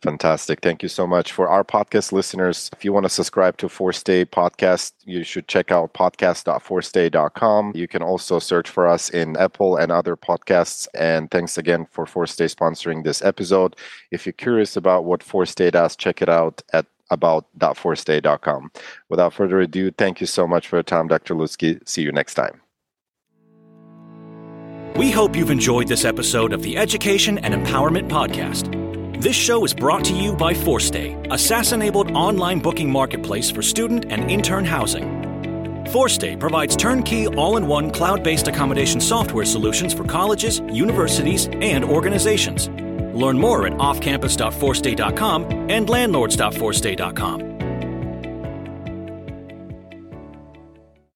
Fantastic. 0.02 0.62
Thank 0.62 0.82
you 0.82 0.88
so 0.88 1.06
much. 1.06 1.34
For 1.34 1.50
our 1.50 1.66
podcast 1.66 2.14
listeners, 2.14 2.70
if 2.72 2.86
you 2.86 2.94
want 2.94 3.04
to 3.04 3.10
subscribe 3.10 3.58
to 3.58 3.68
4stay 3.68 4.26
podcast, 4.26 4.94
you 5.04 5.26
should 5.26 5.50
check 5.50 5.74
out 5.74 5.94
podcast.4stay.com. 5.94 7.74
You 7.76 7.90
can 7.90 8.02
also 8.02 8.40
search 8.40 8.70
for 8.70 8.88
us 8.88 9.10
in 9.10 9.36
Apple 9.36 9.76
and 9.76 9.92
other 9.92 10.16
podcasts. 10.16 10.88
And 10.94 11.30
thanks 11.30 11.58
again 11.58 11.86
for 11.92 12.06
4stay 12.06 12.56
sponsoring 12.56 13.04
this 13.04 13.22
episode. 13.22 13.76
If 14.10 14.26
you're 14.26 14.32
curious 14.32 14.78
about 14.78 15.04
what 15.04 15.20
4stay 15.20 15.70
does, 15.74 15.98
check 15.98 16.22
it 16.22 16.30
out 16.30 16.62
at 16.72 16.86
about.4stay.com. 17.10 18.72
Without 19.10 19.34
further 19.34 19.60
ado, 19.60 19.92
thank 19.92 20.22
you 20.22 20.28
so 20.28 20.48
much 20.48 20.68
for 20.68 20.78
your 20.78 20.84
time, 20.84 21.08
Dr. 21.08 21.36
Lutzky. 21.36 21.88
See 21.88 22.02
you 22.02 22.12
next 22.12 22.36
time. 22.36 22.62
We 24.96 25.12
hope 25.12 25.36
you've 25.36 25.52
enjoyed 25.52 25.88
this 25.88 26.04
episode 26.04 26.52
of 26.52 26.62
the 26.62 26.78
Education 26.78 27.38
and 27.38 27.54
Empowerment 27.54 28.10
Podcast. 28.10 28.76
This 29.22 29.36
show 29.36 29.64
is 29.64 29.74
brought 29.74 30.04
to 30.06 30.14
you 30.14 30.34
by 30.34 30.54
4stay, 30.54 31.32
a 31.32 31.38
SaaS 31.38 31.72
enabled 31.72 32.12
online 32.12 32.60
booking 32.60 32.92
marketplace 32.92 33.50
for 33.50 33.62
student 33.62 34.06
and 34.10 34.30
intern 34.30 34.66
housing. 34.66 35.04
4stay 35.86 36.40
provides 36.40 36.76
turnkey, 36.76 37.28
all 37.28 37.58
in 37.58 37.66
one 37.68 37.92
cloud 37.92 38.24
based 38.24 38.48
accommodation 38.48 39.02
software 39.02 39.46
solutions 39.46 39.94
for 39.94 40.04
colleges, 40.04 40.60
universities, 40.72 41.48
and 41.62 41.84
organizations. 41.84 42.70
Learn 43.20 43.38
more 43.38 43.68
at 43.68 43.74
offcampus.4stay.com 43.74 45.70
and 45.70 45.90
landlords.4stay.com. 45.90 47.59